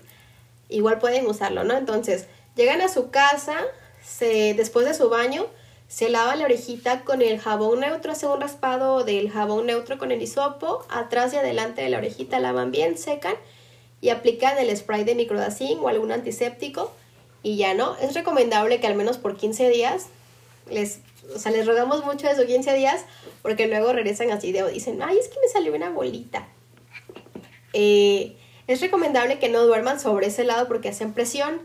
Igual 0.70 0.98
pueden 0.98 1.26
usarlo, 1.26 1.62
¿no? 1.62 1.76
Entonces, 1.76 2.26
llegan 2.56 2.80
a 2.80 2.88
su 2.88 3.10
casa, 3.10 3.56
se, 4.02 4.54
después 4.54 4.86
de 4.86 4.94
su 4.94 5.10
baño, 5.10 5.46
se 5.94 6.08
lava 6.08 6.34
la 6.34 6.46
orejita 6.46 7.04
con 7.04 7.22
el 7.22 7.38
jabón 7.38 7.78
neutro, 7.78 8.10
hace 8.10 8.26
un 8.26 8.40
raspado 8.40 9.04
del 9.04 9.30
jabón 9.30 9.66
neutro 9.66 9.96
con 9.96 10.10
el 10.10 10.20
hisopo, 10.20 10.84
atrás 10.88 11.32
y 11.32 11.36
adelante 11.36 11.82
de 11.82 11.88
la 11.88 11.98
orejita 11.98 12.40
lavan 12.40 12.72
bien, 12.72 12.98
secan 12.98 13.36
y 14.00 14.08
aplican 14.08 14.58
el 14.58 14.76
spray 14.76 15.04
de 15.04 15.14
microdacin 15.14 15.78
o 15.78 15.86
algún 15.86 16.10
antiséptico 16.10 16.92
y 17.44 17.58
ya 17.58 17.74
no. 17.74 17.96
Es 17.98 18.12
recomendable 18.14 18.80
que 18.80 18.88
al 18.88 18.96
menos 18.96 19.18
por 19.18 19.36
15 19.36 19.68
días 19.68 20.06
les, 20.68 20.98
o 21.32 21.38
sea, 21.38 21.52
les 21.52 21.64
rogamos 21.64 22.04
mucho 22.04 22.28
esos 22.28 22.46
15 22.46 22.74
días 22.74 23.04
porque 23.42 23.68
luego 23.68 23.92
regresan 23.92 24.32
así 24.32 24.50
de, 24.50 24.68
dicen, 24.72 25.00
ay, 25.00 25.16
es 25.16 25.28
que 25.28 25.38
me 25.40 25.46
salió 25.46 25.72
una 25.72 25.90
bolita. 25.90 26.48
Eh, 27.72 28.36
es 28.66 28.80
recomendable 28.80 29.38
que 29.38 29.48
no 29.48 29.62
duerman 29.62 30.00
sobre 30.00 30.26
ese 30.26 30.42
lado 30.42 30.66
porque 30.66 30.88
hacen 30.88 31.12
presión 31.12 31.60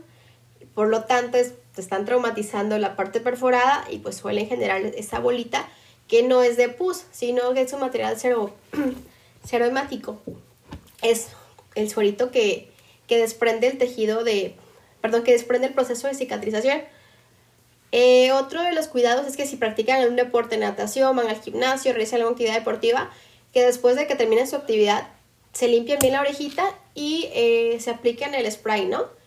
por 0.74 0.88
lo 0.88 1.04
tanto, 1.04 1.36
están 1.76 2.04
traumatizando 2.04 2.78
la 2.78 2.96
parte 2.96 3.20
perforada 3.20 3.84
y 3.90 3.98
pues 3.98 4.16
suelen 4.16 4.48
generar 4.48 4.82
esa 4.82 5.18
bolita 5.18 5.68
que 6.08 6.22
no 6.22 6.42
es 6.42 6.56
de 6.56 6.68
pus, 6.68 7.04
sino 7.12 7.54
que 7.54 7.62
es 7.62 7.72
un 7.72 7.80
material 7.80 8.16
cero, 8.18 8.52
hemático. 9.52 10.20
Es 11.02 11.28
el 11.76 11.88
suerito 11.88 12.30
que, 12.30 12.68
que 13.06 13.18
desprende 13.18 13.68
el 13.68 13.78
tejido 13.78 14.24
de, 14.24 14.56
perdón, 15.00 15.22
que 15.22 15.32
desprende 15.32 15.68
el 15.68 15.74
proceso 15.74 16.08
de 16.08 16.14
cicatrización. 16.14 16.82
Eh, 17.92 18.32
otro 18.32 18.62
de 18.62 18.72
los 18.72 18.88
cuidados 18.88 19.26
es 19.26 19.36
que 19.36 19.46
si 19.46 19.56
practican 19.56 20.06
un 20.08 20.16
deporte, 20.16 20.56
natación, 20.58 21.14
van 21.16 21.28
al 21.28 21.40
gimnasio, 21.40 21.92
realizan 21.92 22.18
alguna 22.18 22.32
actividad 22.32 22.54
deportiva, 22.54 23.10
que 23.52 23.64
después 23.64 23.96
de 23.96 24.06
que 24.06 24.14
terminen 24.16 24.46
su 24.46 24.56
actividad 24.56 25.08
se 25.52 25.68
limpien 25.68 25.98
bien 25.98 26.12
la 26.12 26.20
orejita 26.20 26.64
y 26.94 27.28
eh, 27.34 27.78
se 27.80 27.90
apliquen 27.90 28.34
el 28.34 28.50
spray, 28.50 28.86
¿no? 28.86 29.19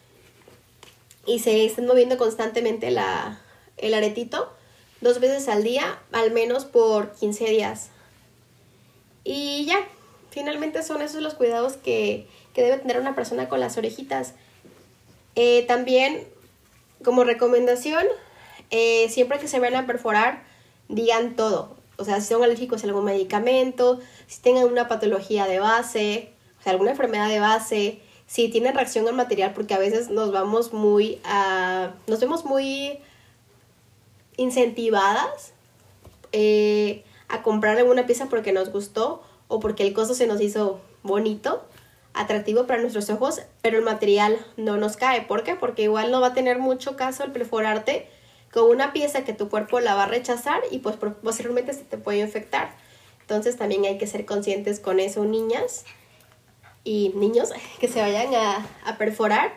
Y 1.25 1.39
se 1.39 1.65
estén 1.65 1.85
moviendo 1.85 2.17
constantemente 2.17 2.91
la, 2.91 3.41
el 3.77 3.93
aretito 3.93 4.51
dos 5.01 5.19
veces 5.19 5.47
al 5.49 5.63
día, 5.63 5.99
al 6.11 6.31
menos 6.31 6.65
por 6.65 7.11
15 7.13 7.45
días. 7.45 7.89
Y 9.23 9.65
ya, 9.65 9.79
finalmente 10.31 10.81
son 10.83 11.01
esos 11.01 11.21
los 11.21 11.35
cuidados 11.35 11.73
que, 11.73 12.27
debe 12.55 12.77
tener 12.77 12.99
una 12.99 13.15
persona 13.15 13.49
con 13.49 13.59
las 13.59 13.77
orejitas. 13.77 14.33
Eh, 15.35 15.65
también, 15.67 16.27
como 17.03 17.23
recomendación, 17.23 18.05
eh, 18.69 19.09
siempre 19.09 19.39
que 19.39 19.47
se 19.47 19.59
vayan 19.59 19.83
a 19.83 19.87
perforar, 19.87 20.43
digan 20.87 21.35
todo. 21.35 21.75
O 21.97 22.05
sea, 22.05 22.21
si 22.21 22.27
son 22.27 22.43
alérgicos 22.43 22.83
a 22.83 22.87
algún 22.87 23.05
medicamento, 23.05 23.99
si 24.27 24.41
tengan 24.41 24.65
una 24.65 24.87
patología 24.87 25.45
de 25.45 25.59
base, 25.59 26.31
o 26.59 26.63
sea, 26.63 26.71
alguna 26.71 26.91
enfermedad 26.91 27.29
de 27.29 27.39
base, 27.39 28.01
si 28.33 28.49
tienen 28.49 28.73
reacción 28.73 29.07
al 29.07 29.13
material, 29.13 29.53
porque 29.53 29.75
a 29.75 29.77
veces 29.77 30.09
nos 30.09 30.31
vamos 30.31 30.73
muy 30.73 31.21
nos 32.07 32.19
vemos 32.19 32.45
muy 32.45 32.97
incentivadas 34.37 35.53
eh, 36.31 37.03
a 37.27 37.43
comprar 37.43 37.77
alguna 37.77 38.07
pieza 38.07 38.29
porque 38.29 38.51
nos 38.51 38.71
gustó 38.71 39.21
o 39.49 39.59
porque 39.59 39.83
el 39.83 39.93
costo 39.93 40.15
se 40.15 40.25
nos 40.25 40.41
hizo 40.41 40.81
bonito, 41.03 41.63
atractivo 42.15 42.65
para 42.65 42.81
nuestros 42.81 43.11
ojos, 43.11 43.43
pero 43.61 43.77
el 43.77 43.83
material 43.83 44.43
no 44.57 44.77
nos 44.77 44.97
cae. 44.97 45.21
¿Por 45.21 45.43
qué? 45.43 45.53
Porque 45.53 45.83
igual 45.83 46.09
no 46.09 46.19
va 46.19 46.29
a 46.29 46.33
tener 46.33 46.57
mucho 46.57 46.95
caso 46.95 47.23
el 47.23 47.31
perforarte 47.31 48.07
con 48.51 48.63
una 48.63 48.93
pieza 48.93 49.23
que 49.23 49.33
tu 49.33 49.47
cuerpo 49.47 49.79
la 49.79 49.93
va 49.93 50.05
a 50.05 50.07
rechazar 50.07 50.59
y 50.71 50.79
pues 50.79 50.95
posiblemente 51.21 51.71
se 51.73 51.83
te 51.83 51.99
puede 51.99 52.21
infectar. 52.21 52.73
Entonces 53.21 53.57
también 53.57 53.85
hay 53.85 53.99
que 53.99 54.07
ser 54.07 54.25
conscientes 54.25 54.79
con 54.79 54.99
eso, 54.99 55.23
niñas 55.23 55.85
y 56.83 57.11
niños 57.15 57.51
que 57.79 57.87
se 57.87 58.01
vayan 58.01 58.33
a, 58.35 58.97
perforar 58.97 59.53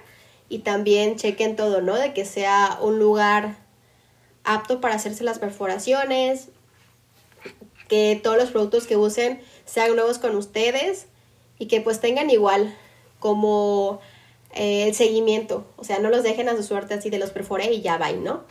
y 0.48 0.60
también 0.60 1.16
chequen 1.16 1.56
todo, 1.56 1.80
¿no? 1.80 1.96
De 1.96 2.12
que 2.14 2.24
sea 2.24 2.78
un 2.80 2.98
lugar 2.98 3.56
apto 4.44 4.80
para 4.80 4.94
hacerse 4.94 5.24
las 5.24 5.38
perforaciones, 5.38 6.48
que 7.88 8.20
todos 8.22 8.36
los 8.36 8.50
productos 8.50 8.86
que 8.86 8.96
usen 8.96 9.40
sean 9.64 9.94
nuevos 9.96 10.18
con 10.18 10.36
ustedes 10.36 11.06
y 11.58 11.66
que 11.66 11.80
pues 11.80 12.00
tengan 12.00 12.30
igual 12.30 12.76
como 13.18 14.00
eh, 14.54 14.86
el 14.86 14.94
seguimiento, 14.94 15.66
o 15.76 15.84
sea, 15.84 15.98
no 15.98 16.10
los 16.10 16.22
dejen 16.22 16.48
a 16.48 16.56
su 16.56 16.62
suerte 16.62 16.94
así 16.94 17.10
de 17.10 17.18
los 17.18 17.30
perforé 17.30 17.72
y 17.72 17.82
ya 17.82 17.98
va, 17.98 18.12
¿no? 18.12 18.44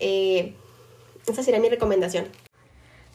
Eh, 0.00 0.54
esa 1.28 1.42
sería 1.42 1.60
mi 1.60 1.68
recomendación. 1.68 2.26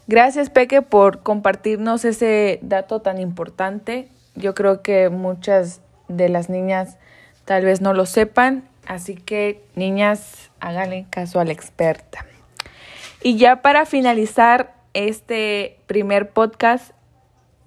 Gracias, 0.08 0.50
Peque, 0.50 0.82
por 0.82 1.24
compartirnos 1.24 2.06
ese 2.06 2.60
dato 2.62 3.02
tan 3.02 3.20
importante 3.20 4.10
yo 4.36 4.54
creo 4.54 4.82
que 4.82 5.10
muchas 5.10 5.82
de 6.08 6.30
las 6.30 6.50
niñas 6.50 6.98
tal 7.46 7.66
vez 7.66 7.82
no 7.82 7.94
lo 7.94 8.06
sepan, 8.06 8.68
así 8.88 9.16
que 9.16 9.64
niñas, 9.76 10.52
háganle 10.60 11.06
caso 11.10 11.40
a 11.40 11.46
la 11.46 11.52
experta. 11.52 12.26
Y 13.22 13.38
ya 13.38 13.62
para 13.62 13.86
finalizar 13.86 14.74
este 14.94 15.80
primer 15.88 16.32
podcast, 16.32 16.92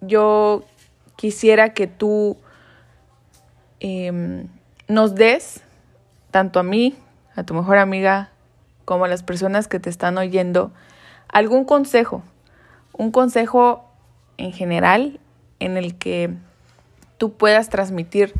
yo 0.00 0.64
quisiera 1.16 1.72
que 1.72 1.86
tú 1.86 2.36
em, 3.80 4.48
nos 4.88 5.14
des, 5.14 5.62
tanto 6.30 6.60
a 6.60 6.62
mí, 6.62 6.96
a 7.34 7.44
tu 7.44 7.54
mejor 7.54 7.78
amiga, 7.78 8.30
como 8.84 9.04
a 9.04 9.08
las 9.08 9.22
personas 9.22 9.68
que 9.68 9.80
te 9.80 9.90
están 9.90 10.18
oyendo, 10.18 10.72
algún 11.28 11.64
consejo, 11.64 12.22
un 12.92 13.10
consejo 13.10 13.84
en 14.38 14.52
general 14.52 15.20
en 15.58 15.76
el 15.76 15.96
que 15.96 16.34
tú 17.18 17.32
puedas 17.32 17.68
transmitir 17.68 18.34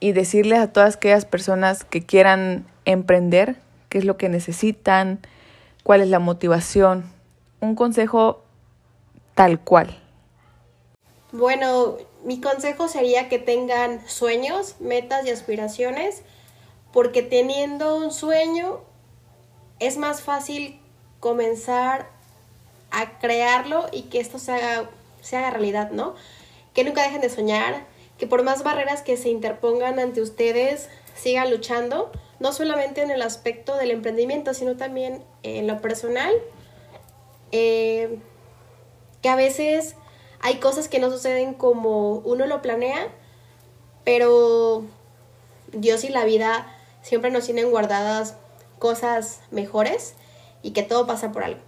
y 0.00 0.12
decirles 0.12 0.58
a 0.58 0.72
todas 0.72 0.96
aquellas 0.96 1.24
personas 1.24 1.84
que 1.84 2.04
quieran 2.04 2.66
emprender 2.84 3.56
qué 3.88 3.98
es 3.98 4.04
lo 4.04 4.16
que 4.16 4.28
necesitan, 4.28 5.20
cuál 5.82 6.00
es 6.00 6.08
la 6.08 6.18
motivación, 6.18 7.10
un 7.60 7.74
consejo 7.74 8.42
tal 9.34 9.60
cual. 9.60 9.98
Bueno, 11.32 11.96
mi 12.24 12.40
consejo 12.40 12.88
sería 12.88 13.28
que 13.28 13.38
tengan 13.38 14.06
sueños, 14.08 14.76
metas 14.80 15.26
y 15.26 15.30
aspiraciones, 15.30 16.22
porque 16.92 17.22
teniendo 17.22 17.96
un 17.96 18.10
sueño 18.10 18.80
es 19.78 19.98
más 19.98 20.22
fácil 20.22 20.80
comenzar 21.20 22.08
a 22.90 23.18
crearlo 23.18 23.86
y 23.92 24.02
que 24.02 24.20
esto 24.20 24.38
se 24.38 24.52
haga, 24.52 24.88
se 25.20 25.36
haga 25.36 25.50
realidad, 25.50 25.90
¿no? 25.90 26.14
Que 26.76 26.84
nunca 26.84 27.02
dejen 27.02 27.22
de 27.22 27.30
soñar, 27.30 27.86
que 28.18 28.28
por 28.28 28.44
más 28.44 28.62
barreras 28.62 29.02
que 29.02 29.16
se 29.16 29.30
interpongan 29.30 29.98
ante 29.98 30.20
ustedes, 30.20 30.88
sigan 31.16 31.50
luchando, 31.50 32.12
no 32.38 32.52
solamente 32.52 33.02
en 33.02 33.10
el 33.10 33.22
aspecto 33.22 33.76
del 33.76 33.90
emprendimiento, 33.90 34.54
sino 34.54 34.76
también 34.76 35.24
en 35.42 35.66
lo 35.66 35.80
personal. 35.80 36.32
Eh, 37.50 38.18
que 39.22 39.28
a 39.28 39.36
veces 39.36 39.96
hay 40.40 40.56
cosas 40.56 40.88
que 40.88 40.98
no 40.98 41.10
suceden 41.10 41.54
como 41.54 42.18
uno 42.18 42.46
lo 42.46 42.62
planea, 42.62 43.08
pero 44.04 44.84
Dios 45.72 46.04
y 46.04 46.10
la 46.10 46.24
vida 46.24 46.72
siempre 47.02 47.30
nos 47.30 47.46
tienen 47.46 47.70
guardadas 47.70 48.36
cosas 48.78 49.40
mejores 49.50 50.14
y 50.62 50.72
que 50.72 50.82
todo 50.82 51.06
pasa 51.06 51.32
por 51.32 51.42
algo. 51.42 51.60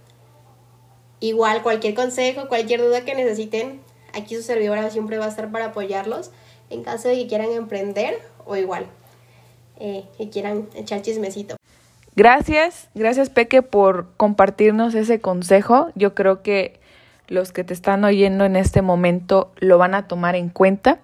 Igual 1.19 1.63
cualquier 1.63 1.95
consejo, 1.95 2.47
cualquier 2.47 2.81
duda 2.81 3.03
que 3.03 3.15
necesiten, 3.15 3.81
aquí 4.13 4.35
su 4.35 4.43
servidora 4.43 4.89
siempre 4.89 5.17
va 5.17 5.25
a 5.25 5.29
estar 5.29 5.51
para 5.51 5.65
apoyarlos 5.65 6.31
en 6.69 6.83
caso 6.83 7.07
de 7.07 7.15
que 7.15 7.27
quieran 7.27 7.51
emprender 7.51 8.19
o 8.45 8.55
igual, 8.55 8.85
eh, 9.79 10.05
que 10.17 10.29
quieran 10.29 10.67
echar 10.75 11.01
chismecito. 11.01 11.55
Gracias, 12.15 12.89
gracias 12.95 13.29
Peque 13.29 13.61
por 13.61 14.07
compartirnos 14.17 14.93
ese 14.95 15.21
consejo. 15.21 15.89
Yo 15.95 16.15
creo 16.15 16.41
que 16.41 16.79
los 17.27 17.51
que 17.51 17.63
te 17.63 17.73
están 17.73 18.03
oyendo 18.03 18.45
en 18.45 18.55
este 18.55 18.81
momento 18.81 19.51
lo 19.57 19.77
van 19.77 19.95
a 19.95 20.07
tomar 20.07 20.35
en 20.35 20.49
cuenta. 20.49 20.99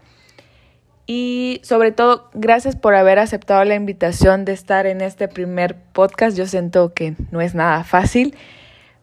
Y 1.07 1.61
sobre 1.63 1.91
todo, 1.91 2.29
gracias 2.33 2.75
por 2.75 2.95
haber 2.95 3.19
aceptado 3.19 3.63
la 3.63 3.75
invitación 3.75 4.43
de 4.43 4.53
estar 4.53 4.87
en 4.87 5.01
este 5.01 5.27
primer 5.27 5.75
podcast. 5.93 6.35
Yo 6.35 6.47
siento 6.47 6.93
que 6.93 7.15
no 7.29 7.41
es 7.41 7.53
nada 7.53 7.83
fácil, 7.83 8.35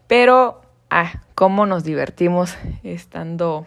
pero 0.09 0.61
ah, 0.91 1.23
cómo 1.37 1.65
nos 1.65 1.85
divertimos 1.85 2.57
estando 2.83 3.67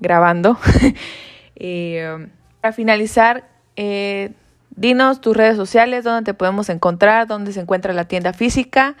grabando. 0.00 0.58
eh, 1.56 2.28
para 2.60 2.72
finalizar, 2.72 3.48
eh, 3.76 4.32
dinos 4.70 5.20
tus 5.20 5.36
redes 5.36 5.56
sociales, 5.56 6.04
dónde 6.04 6.32
te 6.32 6.34
podemos 6.34 6.68
encontrar, 6.68 7.26
dónde 7.26 7.52
se 7.52 7.60
encuentra 7.60 7.92
la 7.92 8.06
tienda 8.06 8.32
física. 8.32 8.96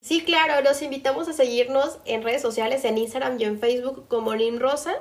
Sí, 0.00 0.22
claro, 0.22 0.62
los 0.62 0.82
invitamos 0.82 1.28
a 1.28 1.32
seguirnos 1.32 1.98
en 2.04 2.22
redes 2.22 2.40
sociales, 2.40 2.84
en 2.84 2.96
Instagram 2.96 3.40
y 3.40 3.44
en 3.44 3.58
Facebook 3.58 4.06
como 4.08 4.34
Nim 4.36 4.58
Rosa. 4.58 4.94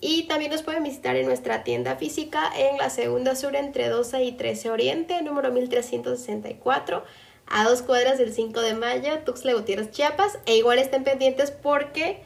Y 0.00 0.28
también 0.28 0.50
nos 0.50 0.62
pueden 0.62 0.82
visitar 0.82 1.16
en 1.16 1.26
nuestra 1.26 1.62
tienda 1.62 1.96
física 1.96 2.50
en 2.56 2.78
la 2.78 2.88
segunda 2.88 3.34
sur 3.36 3.54
entre 3.54 3.88
12 3.88 4.22
y 4.22 4.32
13 4.32 4.70
Oriente, 4.70 5.20
número 5.22 5.52
1364, 5.52 7.04
a 7.46 7.64
dos 7.64 7.82
cuadras 7.82 8.18
del 8.18 8.32
5 8.32 8.60
de 8.60 8.74
mayo, 8.74 9.18
Tuxtla 9.26 9.52
Gutiérrez, 9.52 9.90
Chiapas. 9.90 10.38
E 10.46 10.56
igual 10.56 10.78
estén 10.78 11.04
pendientes 11.04 11.50
porque 11.50 12.22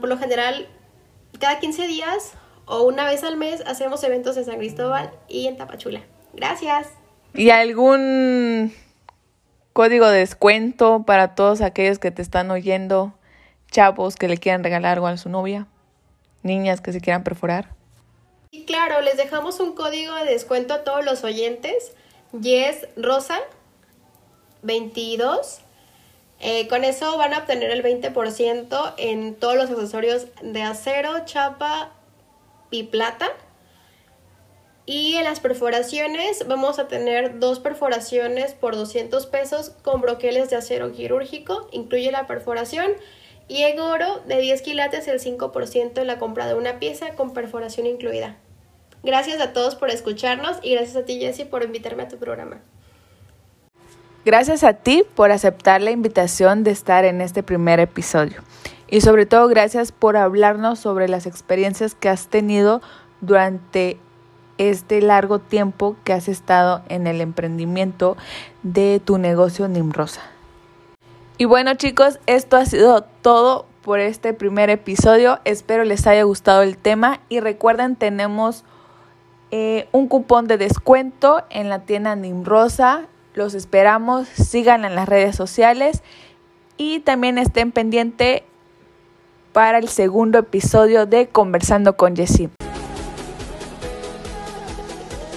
por 0.00 0.08
lo 0.08 0.18
general 0.18 0.68
cada 1.38 1.58
15 1.60 1.86
días 1.86 2.32
o 2.66 2.82
una 2.82 3.04
vez 3.04 3.24
al 3.24 3.36
mes 3.36 3.62
hacemos 3.66 4.02
eventos 4.04 4.36
en 4.36 4.44
San 4.44 4.58
Cristóbal 4.58 5.10
y 5.28 5.46
en 5.46 5.56
Tapachula. 5.56 6.02
Gracias. 6.32 6.88
¿Y 7.34 7.50
algún 7.50 8.72
código 9.72 10.08
de 10.08 10.18
descuento 10.18 11.04
para 11.04 11.34
todos 11.34 11.60
aquellos 11.60 11.98
que 11.98 12.10
te 12.10 12.22
están 12.22 12.50
oyendo, 12.50 13.12
chavos 13.70 14.16
que 14.16 14.28
le 14.28 14.38
quieran 14.38 14.64
regalar 14.64 14.94
algo 14.94 15.06
a 15.06 15.16
su 15.16 15.28
novia? 15.28 15.66
niñas 16.42 16.80
que 16.80 16.92
se 16.92 17.00
quieran 17.00 17.24
perforar. 17.24 17.68
Y 18.50 18.64
claro, 18.64 19.00
les 19.00 19.16
dejamos 19.16 19.60
un 19.60 19.74
código 19.74 20.14
de 20.16 20.24
descuento 20.24 20.74
a 20.74 20.84
todos 20.84 21.04
los 21.04 21.22
oyentes. 21.24 21.92
Yes 22.40 22.88
Rosa 22.96 23.38
22. 24.62 25.60
Eh, 26.40 26.68
con 26.68 26.84
eso 26.84 27.18
van 27.18 27.34
a 27.34 27.38
obtener 27.38 27.70
el 27.70 27.82
20% 27.82 28.94
en 28.96 29.34
todos 29.34 29.56
los 29.56 29.70
accesorios 29.70 30.26
de 30.42 30.62
acero, 30.62 31.24
chapa 31.26 31.92
y 32.70 32.84
plata. 32.84 33.28
Y 34.86 35.16
en 35.16 35.24
las 35.24 35.38
perforaciones 35.38 36.48
vamos 36.48 36.78
a 36.78 36.88
tener 36.88 37.38
dos 37.38 37.60
perforaciones 37.60 38.54
por 38.54 38.74
200 38.74 39.26
pesos 39.26 39.70
con 39.82 40.00
broqueles 40.00 40.48
de 40.50 40.56
acero 40.56 40.92
quirúrgico. 40.92 41.68
Incluye 41.72 42.10
la 42.10 42.26
perforación 42.26 42.90
y 43.46 43.62
en 43.62 43.78
oro 43.78 44.20
de 44.26 44.40
10 44.40 44.62
quilates 44.62 45.08
el 45.08 45.20
5% 45.20 46.00
en 46.00 46.06
la 46.06 46.18
compra 46.18 46.46
de 46.46 46.54
una 46.54 46.78
pieza 46.78 47.14
con 47.16 47.34
perforación 47.34 47.86
incluida. 47.86 48.36
Gracias 49.02 49.40
a 49.40 49.52
todos 49.52 49.74
por 49.76 49.90
escucharnos 49.90 50.58
y 50.62 50.72
gracias 50.72 50.96
a 50.96 51.04
ti 51.04 51.18
Jessie 51.18 51.46
por 51.46 51.62
invitarme 51.62 52.04
a 52.04 52.08
tu 52.08 52.16
programa. 52.16 52.62
Gracias 54.24 54.64
a 54.64 54.74
ti 54.74 55.04
por 55.14 55.32
aceptar 55.32 55.80
la 55.80 55.92
invitación 55.92 56.62
de 56.62 56.72
estar 56.72 57.06
en 57.06 57.22
este 57.22 57.42
primer 57.42 57.80
episodio. 57.80 58.42
Y 58.86 59.00
sobre 59.00 59.24
todo 59.24 59.48
gracias 59.48 59.92
por 59.92 60.16
hablarnos 60.18 60.78
sobre 60.78 61.08
las 61.08 61.26
experiencias 61.26 61.94
que 61.94 62.10
has 62.10 62.26
tenido 62.26 62.82
durante 63.22 63.98
este 64.58 65.00
largo 65.00 65.38
tiempo 65.38 65.96
que 66.04 66.12
has 66.12 66.28
estado 66.28 66.82
en 66.90 67.06
el 67.06 67.22
emprendimiento 67.22 68.18
de 68.62 69.00
tu 69.02 69.16
negocio 69.16 69.68
Nimrosa. 69.68 70.20
Y 71.38 71.46
bueno 71.46 71.72
chicos, 71.74 72.18
esto 72.26 72.58
ha 72.58 72.66
sido 72.66 73.02
todo 73.22 73.64
por 73.80 74.00
este 74.00 74.34
primer 74.34 74.68
episodio. 74.68 75.40
Espero 75.46 75.84
les 75.84 76.06
haya 76.06 76.24
gustado 76.24 76.60
el 76.60 76.76
tema 76.76 77.20
y 77.30 77.40
recuerden 77.40 77.96
tenemos 77.96 78.64
eh, 79.50 79.88
un 79.92 80.08
cupón 80.08 80.46
de 80.46 80.58
descuento 80.58 81.42
en 81.48 81.70
la 81.70 81.78
tienda 81.80 82.14
Nimrosa. 82.16 83.06
Los 83.40 83.54
esperamos, 83.54 84.28
sigan 84.28 84.84
en 84.84 84.94
las 84.94 85.08
redes 85.08 85.34
sociales 85.34 86.02
y 86.76 87.00
también 87.00 87.38
estén 87.38 87.72
pendientes 87.72 88.42
para 89.54 89.78
el 89.78 89.88
segundo 89.88 90.40
episodio 90.40 91.06
de 91.06 91.26
Conversando 91.26 91.96
con 91.96 92.14
Jessie. 92.14 92.50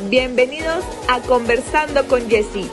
Bienvenidos 0.09 0.83
a 1.07 1.21
Conversando 1.21 2.05
con 2.09 2.29
Jessie 2.29 2.69